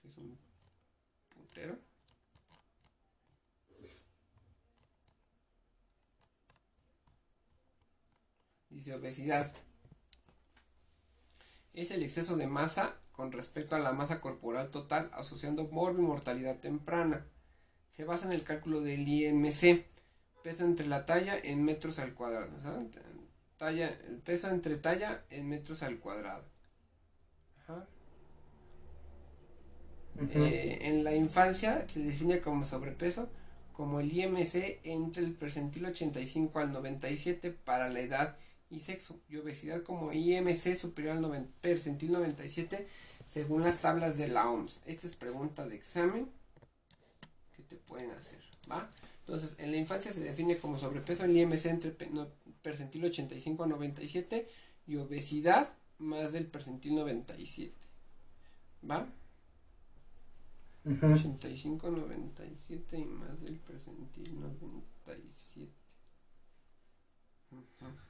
que 0.01 0.09
es 0.09 0.17
un 0.17 0.39
putero. 1.35 1.90
Obesidad. 8.89 9.53
Es 11.75 11.91
el 11.91 12.03
exceso 12.03 12.37
de 12.37 12.47
masa 12.47 12.97
con 13.13 13.33
respecto 13.33 13.77
a 13.77 13.79
la 13.79 13.93
masa 13.93 14.21
corporal 14.21 14.71
total 14.71 15.11
asociando 15.13 15.65
mortalidad 15.69 16.59
temprana. 16.59 17.27
Se 17.91 18.05
basa 18.05 18.27
en 18.27 18.33
el 18.33 18.45
cálculo 18.45 18.81
del 18.81 19.07
IMC, 19.07 19.85
peso 20.43 20.65
entre 20.65 20.87
la 20.87 21.05
talla 21.05 21.39
en 21.39 21.65
metros 21.65 21.99
al 21.99 22.15
cuadrado. 22.15 22.51
talla, 23.57 23.97
peso 24.25 24.49
entre 24.49 24.77
talla 24.77 25.23
en 25.29 25.49
metros 25.49 25.83
al 25.83 25.99
cuadrado. 25.99 26.45
Ajá. 27.63 27.87
Eh, 30.33 30.79
en 30.83 31.05
la 31.05 31.15
infancia 31.15 31.87
se 31.89 32.01
define 32.01 32.41
como 32.41 32.67
sobrepeso 32.67 33.29
como 33.73 34.01
el 34.01 34.13
IMC 34.13 34.81
entre 34.85 35.25
el 35.25 35.33
percentil 35.33 35.87
85 35.87 36.59
al 36.59 36.73
97 36.73 37.51
para 37.51 37.89
la 37.89 38.01
edad 38.01 38.37
y 38.71 38.81
sexo 38.81 39.19
y 39.29 39.37
obesidad 39.37 39.83
como 39.83 40.13
IMC 40.13 40.75
superior 40.75 41.17
al 41.17 41.49
percentil 41.61 42.13
97 42.13 42.87
según 43.27 43.63
las 43.63 43.81
tablas 43.81 44.17
de 44.17 44.29
la 44.29 44.49
OMS. 44.49 44.81
Esta 44.87 45.07
es 45.07 45.17
pregunta 45.17 45.67
de 45.67 45.77
examen 45.77 46.31
que 47.57 47.63
te 47.63 47.77
pueden 47.77 48.11
hacer, 48.11 48.41
¿va? 48.71 48.91
Entonces, 49.21 49.55
en 49.59 49.71
la 49.71 49.77
infancia 49.77 50.13
se 50.13 50.23
define 50.23 50.59
como 50.59 50.79
sobrepeso 50.79 51.25
el 51.25 51.37
IMC 51.37 51.67
entre 51.67 51.97
percentil 52.63 53.05
85 53.05 53.65
a 53.65 53.67
97 53.69 54.49
y 54.87 54.97
obesidad 54.97 55.73
más 55.99 56.33
del 56.33 56.47
percentil 56.47 56.97
97. 56.97 57.73
¿Va? 58.91 59.07
85, 60.85 61.91
97 61.91 62.99
y 62.99 63.05
más 63.05 63.41
del 63.41 63.59
percentil 63.59 64.41
97. 64.41 65.73
Mm, 67.51 68.10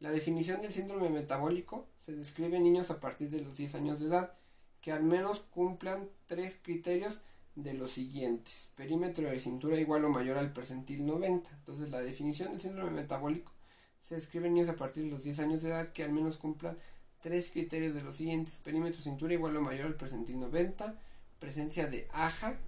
la 0.00 0.10
definición 0.10 0.60
del 0.60 0.70
síndrome 0.70 1.08
metabólico 1.08 1.88
se 1.96 2.12
describe 2.12 2.58
en 2.58 2.64
niños 2.64 2.90
a 2.90 3.00
partir 3.00 3.30
de 3.30 3.40
los 3.40 3.56
10 3.56 3.76
años 3.76 4.00
de 4.00 4.06
edad 4.06 4.34
que 4.82 4.92
al 4.92 5.02
menos 5.02 5.40
cumplan 5.40 6.10
tres 6.26 6.58
criterios 6.62 7.20
de 7.54 7.72
los 7.72 7.92
siguientes. 7.92 8.68
Perímetro 8.76 9.30
de 9.30 9.38
cintura 9.38 9.80
igual 9.80 10.04
o 10.04 10.10
mayor 10.10 10.36
al 10.36 10.52
percentil 10.52 11.06
90. 11.06 11.48
Entonces 11.50 11.88
la 11.88 12.00
definición 12.00 12.50
del 12.50 12.60
síndrome 12.60 12.90
metabólico 12.90 13.50
se 13.98 14.16
describe 14.16 14.48
en 14.48 14.54
niños 14.54 14.68
a 14.68 14.76
partir 14.76 15.04
de 15.04 15.10
los 15.10 15.24
10 15.24 15.38
años 15.38 15.62
de 15.62 15.70
edad 15.70 15.88
que 15.90 16.04
al 16.04 16.12
menos 16.12 16.36
cumplan 16.36 16.76
tres 17.22 17.48
criterios 17.48 17.94
de 17.94 18.02
los 18.02 18.16
siguientes. 18.16 18.58
Perímetro 18.58 18.98
de 18.98 19.04
cintura 19.04 19.32
igual 19.32 19.56
o 19.56 19.62
mayor 19.62 19.86
al 19.86 19.96
percentil 19.96 20.38
90. 20.38 21.00
Presencia 21.38 21.86
de 21.86 22.06
AJA. 22.12 22.60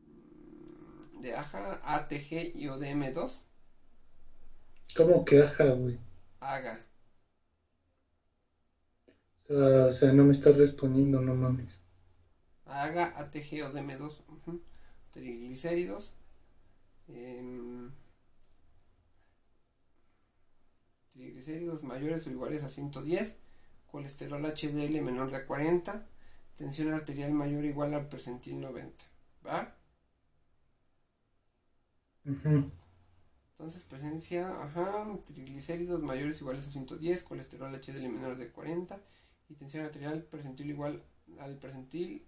Mm, 0.00 1.22
de 1.22 1.34
AJA, 1.34 1.80
ATG 1.94 2.52
y 2.54 2.66
ODM2. 2.66 3.40
¿Cómo 4.96 5.24
que 5.24 5.42
AJA, 5.42 5.72
güey? 5.74 5.98
AGA. 6.40 6.80
O 9.48 9.92
sea, 9.92 10.12
no 10.12 10.24
me 10.24 10.32
estás 10.32 10.56
respondiendo, 10.56 11.20
no 11.20 11.34
mames. 11.34 11.72
AGA, 12.66 13.12
ATG 13.18 13.64
o 13.64 13.72
DM2, 13.72 14.22
triglicéridos, 15.10 16.12
em, 17.08 17.90
triglicéridos 21.12 21.82
mayores 21.82 22.26
o 22.26 22.30
iguales 22.30 22.62
a 22.62 22.68
110, 22.68 23.38
colesterol 23.90 24.44
HDL 24.46 25.02
menor 25.02 25.30
de 25.30 25.44
40, 25.44 26.06
tensión 26.56 26.92
arterial 26.92 27.32
mayor 27.32 27.64
o 27.64 27.66
igual 27.66 27.94
al 27.94 28.08
percentil 28.08 28.60
90, 28.60 29.04
¿va? 29.46 29.74
Entonces, 33.60 33.82
presencia, 33.82 34.48
ajá, 34.62 35.06
triglicéridos 35.26 36.00
mayores 36.00 36.40
iguales 36.40 36.66
a 36.66 36.70
110, 36.70 37.22
colesterol 37.24 37.70
HDL 37.70 38.08
menor 38.08 38.38
de 38.38 38.48
40 38.48 38.98
y 39.50 39.54
tensión 39.54 39.84
arterial 39.84 40.22
percentil 40.22 40.70
igual 40.70 41.04
al 41.38 41.58
percentil 41.58 42.26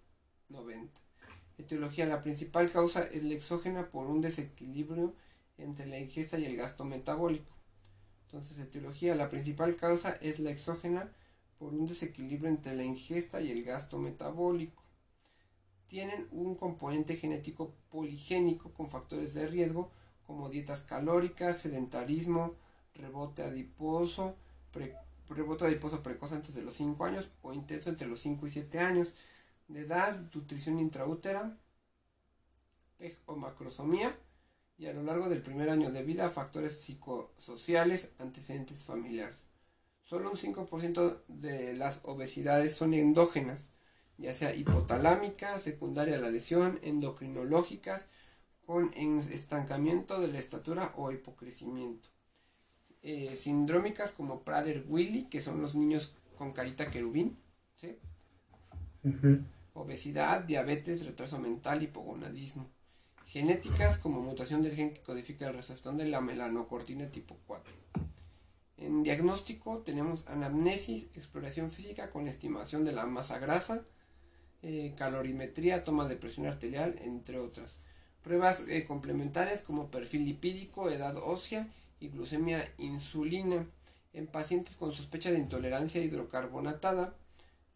90. 0.50 1.00
Etiología. 1.56 2.04
La 2.04 2.20
principal 2.20 2.70
causa 2.70 3.02
es 3.04 3.22
la 3.22 3.32
exógena 3.32 3.90
por 3.90 4.08
un 4.08 4.20
desequilibrio 4.20 5.14
entre 5.56 5.86
la 5.86 5.98
ingesta 5.98 6.38
y 6.38 6.44
el 6.44 6.54
gasto 6.54 6.84
metabólico. 6.84 7.56
Entonces, 8.26 8.58
etiología. 8.58 9.14
La 9.14 9.30
principal 9.30 9.76
causa 9.76 10.10
es 10.20 10.38
la 10.38 10.50
exógena 10.50 11.10
por 11.58 11.72
un 11.72 11.86
desequilibrio 11.86 12.50
entre 12.50 12.74
la 12.74 12.84
ingesta 12.84 13.40
y 13.40 13.50
el 13.50 13.64
gasto 13.64 13.96
metabólico. 13.96 14.82
Tienen 15.86 16.26
un 16.30 16.56
componente 16.56 17.16
genético 17.16 17.74
poligénico 17.88 18.74
con 18.74 18.90
factores 18.90 19.32
de 19.32 19.46
riesgo 19.46 19.90
como 20.26 20.48
dietas 20.48 20.82
calóricas, 20.82 21.58
sedentarismo, 21.58 22.54
rebote 22.94 23.42
adiposo, 23.42 24.36
rebote 25.28 25.64
adiposo 25.64 26.02
precoz 26.02 26.32
antes 26.32 26.54
de 26.54 26.62
los 26.62 26.74
5 26.74 27.04
años 27.04 27.28
o 27.42 27.52
intenso 27.52 27.90
entre 27.90 28.06
los 28.06 28.20
5 28.20 28.46
y 28.46 28.52
7 28.52 28.78
años 28.80 29.12
de 29.68 29.80
edad, 29.80 30.18
nutrición 30.34 30.78
intraútera, 30.78 31.56
o 33.26 33.36
macrosomía, 33.36 34.16
y 34.78 34.86
a 34.86 34.92
lo 34.92 35.02
largo 35.02 35.28
del 35.28 35.42
primer 35.42 35.70
año 35.70 35.90
de 35.90 36.02
vida, 36.02 36.30
factores 36.30 36.80
psicosociales, 36.80 38.10
antecedentes 38.18 38.84
familiares. 38.84 39.48
Solo 40.02 40.30
un 40.30 40.36
5% 40.36 41.24
de 41.26 41.74
las 41.74 42.00
obesidades 42.04 42.74
son 42.74 42.94
endógenas, 42.94 43.70
ya 44.18 44.34
sea 44.34 44.54
hipotalámica, 44.54 45.58
secundaria 45.58 46.16
a 46.16 46.20
la 46.20 46.30
lesión, 46.30 46.78
endocrinológicas, 46.82 48.06
con 48.72 48.90
estancamiento 48.94 50.18
de 50.18 50.28
la 50.28 50.38
estatura 50.38 50.92
o 50.96 51.12
hipocrecimiento. 51.12 52.08
Eh, 53.02 53.36
sindrómicas 53.36 54.12
como 54.12 54.44
Prader-Willi, 54.44 55.28
que 55.28 55.42
son 55.42 55.60
los 55.60 55.74
niños 55.74 56.14
con 56.38 56.54
carita 56.54 56.90
querubín, 56.90 57.36
¿sí? 57.76 57.98
obesidad, 59.74 60.44
diabetes, 60.44 61.04
retraso 61.04 61.38
mental, 61.38 61.82
hipogonadismo. 61.82 62.66
Genéticas 63.26 63.98
como 63.98 64.22
mutación 64.22 64.62
del 64.62 64.74
gen 64.74 64.94
que 64.94 65.02
codifica 65.02 65.48
el 65.48 65.54
receptor 65.54 65.94
de 65.94 66.06
la 66.06 66.22
melanocortina 66.22 67.10
tipo 67.10 67.36
4. 67.46 67.70
En 68.78 69.02
diagnóstico 69.02 69.82
tenemos 69.82 70.26
anamnesis, 70.28 71.10
exploración 71.14 71.70
física 71.70 72.08
con 72.08 72.26
estimación 72.26 72.86
de 72.86 72.92
la 72.92 73.04
masa 73.04 73.38
grasa, 73.38 73.84
eh, 74.62 74.94
calorimetría, 74.96 75.84
toma 75.84 76.08
de 76.08 76.16
presión 76.16 76.46
arterial, 76.46 76.98
entre 77.02 77.38
otras. 77.38 77.80
Pruebas 78.22 78.64
eh, 78.68 78.84
complementarias 78.84 79.62
como 79.62 79.90
perfil 79.90 80.24
lipídico, 80.24 80.90
edad 80.90 81.16
ósea 81.16 81.68
y 82.00 82.08
glucemia 82.08 82.72
insulina 82.78 83.66
en 84.12 84.26
pacientes 84.26 84.76
con 84.76 84.92
sospecha 84.92 85.30
de 85.30 85.38
intolerancia 85.38 86.02
hidrocarbonatada 86.02 87.14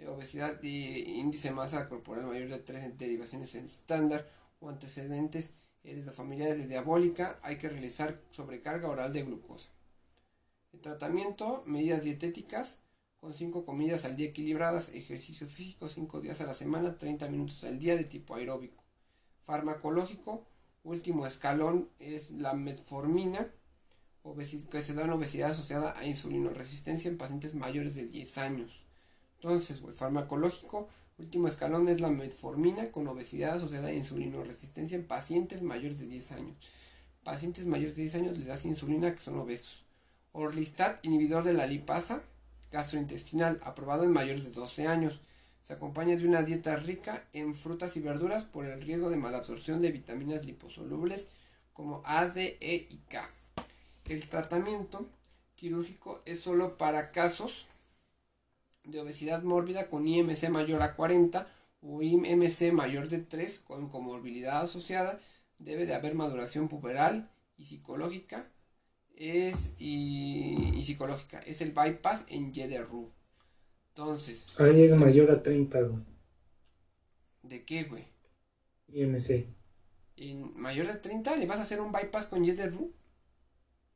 obesidad 0.04 0.62
y 0.62 1.18
índice 1.20 1.48
de 1.48 1.54
masa 1.54 1.88
corporal 1.88 2.26
mayor 2.26 2.48
de 2.48 2.58
3 2.58 2.98
derivaciones 2.98 3.54
en 3.54 3.64
estándar 3.64 4.28
o 4.60 4.68
antecedentes 4.68 5.54
heredofamiliares 5.84 6.58
de 6.58 6.66
diabólica, 6.66 7.38
hay 7.42 7.56
que 7.56 7.68
realizar 7.68 8.20
sobrecarga 8.30 8.88
oral 8.88 9.12
de 9.12 9.22
glucosa. 9.22 9.68
El 10.72 10.80
tratamiento, 10.80 11.62
medidas 11.66 12.02
dietéticas, 12.02 12.80
con 13.20 13.32
5 13.32 13.64
comidas 13.64 14.04
al 14.04 14.16
día 14.16 14.28
equilibradas, 14.28 14.90
ejercicio 14.90 15.46
físico 15.46 15.88
5 15.88 16.20
días 16.20 16.40
a 16.40 16.46
la 16.46 16.54
semana, 16.54 16.98
30 16.98 17.28
minutos 17.28 17.64
al 17.64 17.78
día 17.78 17.96
de 17.96 18.04
tipo 18.04 18.34
aeróbico. 18.34 18.85
Farmacológico, 19.46 20.44
último 20.82 21.24
escalón 21.24 21.88
es 22.00 22.32
la 22.32 22.52
metformina, 22.54 23.46
que 24.72 24.82
se 24.82 24.94
da 24.94 25.04
en 25.04 25.10
obesidad 25.10 25.52
asociada 25.52 25.96
a 25.96 26.04
insulinoresistencia 26.04 27.08
en 27.08 27.16
pacientes 27.16 27.54
mayores 27.54 27.94
de 27.94 28.08
10 28.08 28.38
años. 28.38 28.86
Entonces, 29.36 29.82
farmacológico, 29.94 30.88
último 31.18 31.46
escalón 31.46 31.88
es 31.88 32.00
la 32.00 32.08
metformina 32.08 32.90
con 32.90 33.06
obesidad 33.06 33.54
asociada 33.54 33.86
a 33.86 33.92
insulinoresistencia 33.92 34.96
en 34.96 35.06
pacientes 35.06 35.62
mayores 35.62 36.00
de 36.00 36.08
10 36.08 36.32
años. 36.32 36.56
Pacientes 37.22 37.66
mayores 37.66 37.94
de 37.94 38.02
10 38.02 38.14
años 38.16 38.38
les 38.38 38.48
das 38.48 38.64
insulina 38.64 39.14
que 39.14 39.22
son 39.22 39.38
obesos. 39.38 39.84
Orlistat, 40.32 41.04
inhibidor 41.04 41.44
de 41.44 41.52
la 41.52 41.68
lipasa 41.68 42.20
gastrointestinal, 42.72 43.60
aprobado 43.62 44.02
en 44.02 44.12
mayores 44.12 44.42
de 44.42 44.50
12 44.50 44.88
años. 44.88 45.20
Se 45.66 45.72
acompaña 45.72 46.14
de 46.14 46.28
una 46.28 46.42
dieta 46.42 46.76
rica 46.76 47.26
en 47.32 47.56
frutas 47.56 47.96
y 47.96 48.00
verduras 48.00 48.44
por 48.44 48.66
el 48.66 48.80
riesgo 48.80 49.10
de 49.10 49.16
malabsorción 49.16 49.82
de 49.82 49.90
vitaminas 49.90 50.46
liposolubles 50.46 51.26
como 51.72 52.02
A, 52.04 52.26
D, 52.26 52.56
E 52.60 52.86
y 52.88 52.98
K. 53.08 53.28
El 54.04 54.28
tratamiento 54.28 55.10
quirúrgico 55.56 56.22
es 56.24 56.38
solo 56.38 56.76
para 56.76 57.10
casos 57.10 57.66
de 58.84 59.00
obesidad 59.00 59.42
mórbida 59.42 59.88
con 59.88 60.06
IMC 60.06 60.50
mayor 60.50 60.82
a 60.82 60.94
40 60.94 61.48
o 61.80 62.00
IMC 62.00 62.72
mayor 62.72 63.08
de 63.08 63.18
3 63.18 63.58
con 63.66 63.88
comorbilidad 63.88 64.60
asociada, 64.60 65.18
debe 65.58 65.84
de 65.84 65.96
haber 65.96 66.14
maduración 66.14 66.68
puberal 66.68 67.28
y 67.58 67.64
psicológica. 67.64 68.48
Es 69.16 69.70
y, 69.78 70.80
psicológica. 70.84 71.40
Es 71.40 71.60
el 71.60 71.72
bypass 71.72 72.26
en 72.28 72.52
YDRU. 72.52 73.15
Entonces. 73.96 74.48
Ahí 74.58 74.82
es 74.82 74.94
mayor 74.94 75.30
a 75.30 75.42
30, 75.42 75.80
güey. 75.80 76.02
¿De 77.44 77.64
qué, 77.64 77.84
güey? 77.84 78.04
IMC. 78.88 79.46
¿En 80.18 80.60
mayor 80.60 80.86
de 80.86 80.96
30 80.96 81.36
le 81.36 81.46
vas 81.46 81.60
a 81.60 81.62
hacer 81.62 81.80
un 81.80 81.92
bypass 81.92 82.26
con 82.26 82.44
YDRU? 82.44 82.92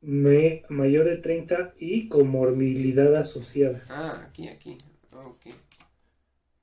Me, 0.01 0.63
mayor 0.69 1.05
de 1.05 1.17
30 1.17 1.75
y 1.77 2.09
comorbilidad 2.09 3.15
asociada. 3.15 3.83
Ah, 3.89 4.25
aquí, 4.27 4.47
aquí. 4.47 4.75
Ok. 5.13 5.53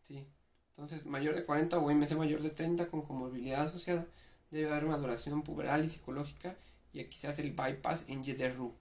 Sí. 0.03 0.27
Entonces, 0.71 1.07
mayor 1.07 1.37
de 1.37 1.45
40 1.45 1.79
o 1.79 1.93
MC 1.93 2.17
mayor 2.17 2.43
de 2.43 2.51
30 2.51 2.89
con 2.89 3.03
comorbilidad 3.03 3.69
asociada 3.69 4.05
debe 4.51 4.69
haber 4.69 4.87
maduración 4.87 5.43
puberal 5.43 5.85
y 5.85 5.89
psicológica 5.89 6.57
y 6.93 7.01
aquí 7.01 7.17
se 7.17 7.29
hace 7.29 7.43
el 7.43 7.53
bypass 7.53 8.07
en 8.09 8.25
YDRU. 8.25 8.75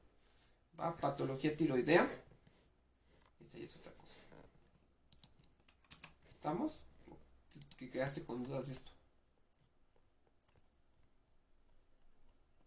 Va 0.79 0.97
patología 0.97 1.55
tiroidea. 1.55 2.09
Esta 3.39 3.57
ya 3.59 3.65
es 3.65 3.75
otra 3.75 3.91
cosa. 3.91 4.07
¿Estamos? 6.47 6.79
¿Qué 7.77 7.89
quedaste 7.89 8.23
con 8.23 8.45
dudas 8.45 8.67
de 8.67 8.73
esto? 8.73 8.91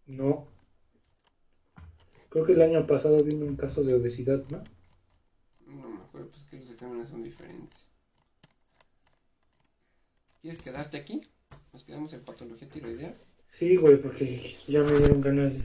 No. 0.06 0.46
Creo 2.28 2.44
que 2.44 2.52
el 2.52 2.60
año 2.60 2.86
pasado 2.86 3.24
vino 3.24 3.46
un 3.46 3.56
caso 3.56 3.82
de 3.82 3.94
obesidad, 3.94 4.44
¿no? 4.50 4.62
No 5.66 5.88
me 5.88 6.02
acuerdo, 6.02 6.28
pues 6.28 6.44
que 6.44 6.58
los 6.58 6.68
exámenes 6.68 7.08
son 7.08 7.22
diferentes. 7.22 7.88
¿Quieres 10.42 10.60
quedarte 10.60 10.98
aquí? 10.98 11.22
Nos 11.72 11.84
quedamos 11.84 12.12
en 12.12 12.20
patología 12.20 12.68
tiroidea. 12.68 13.14
Sí, 13.48 13.76
güey, 13.76 13.98
porque 13.98 14.58
ya 14.68 14.82
me 14.82 14.92
dieron 14.92 15.22
ganas 15.22 15.54
de 15.54 15.64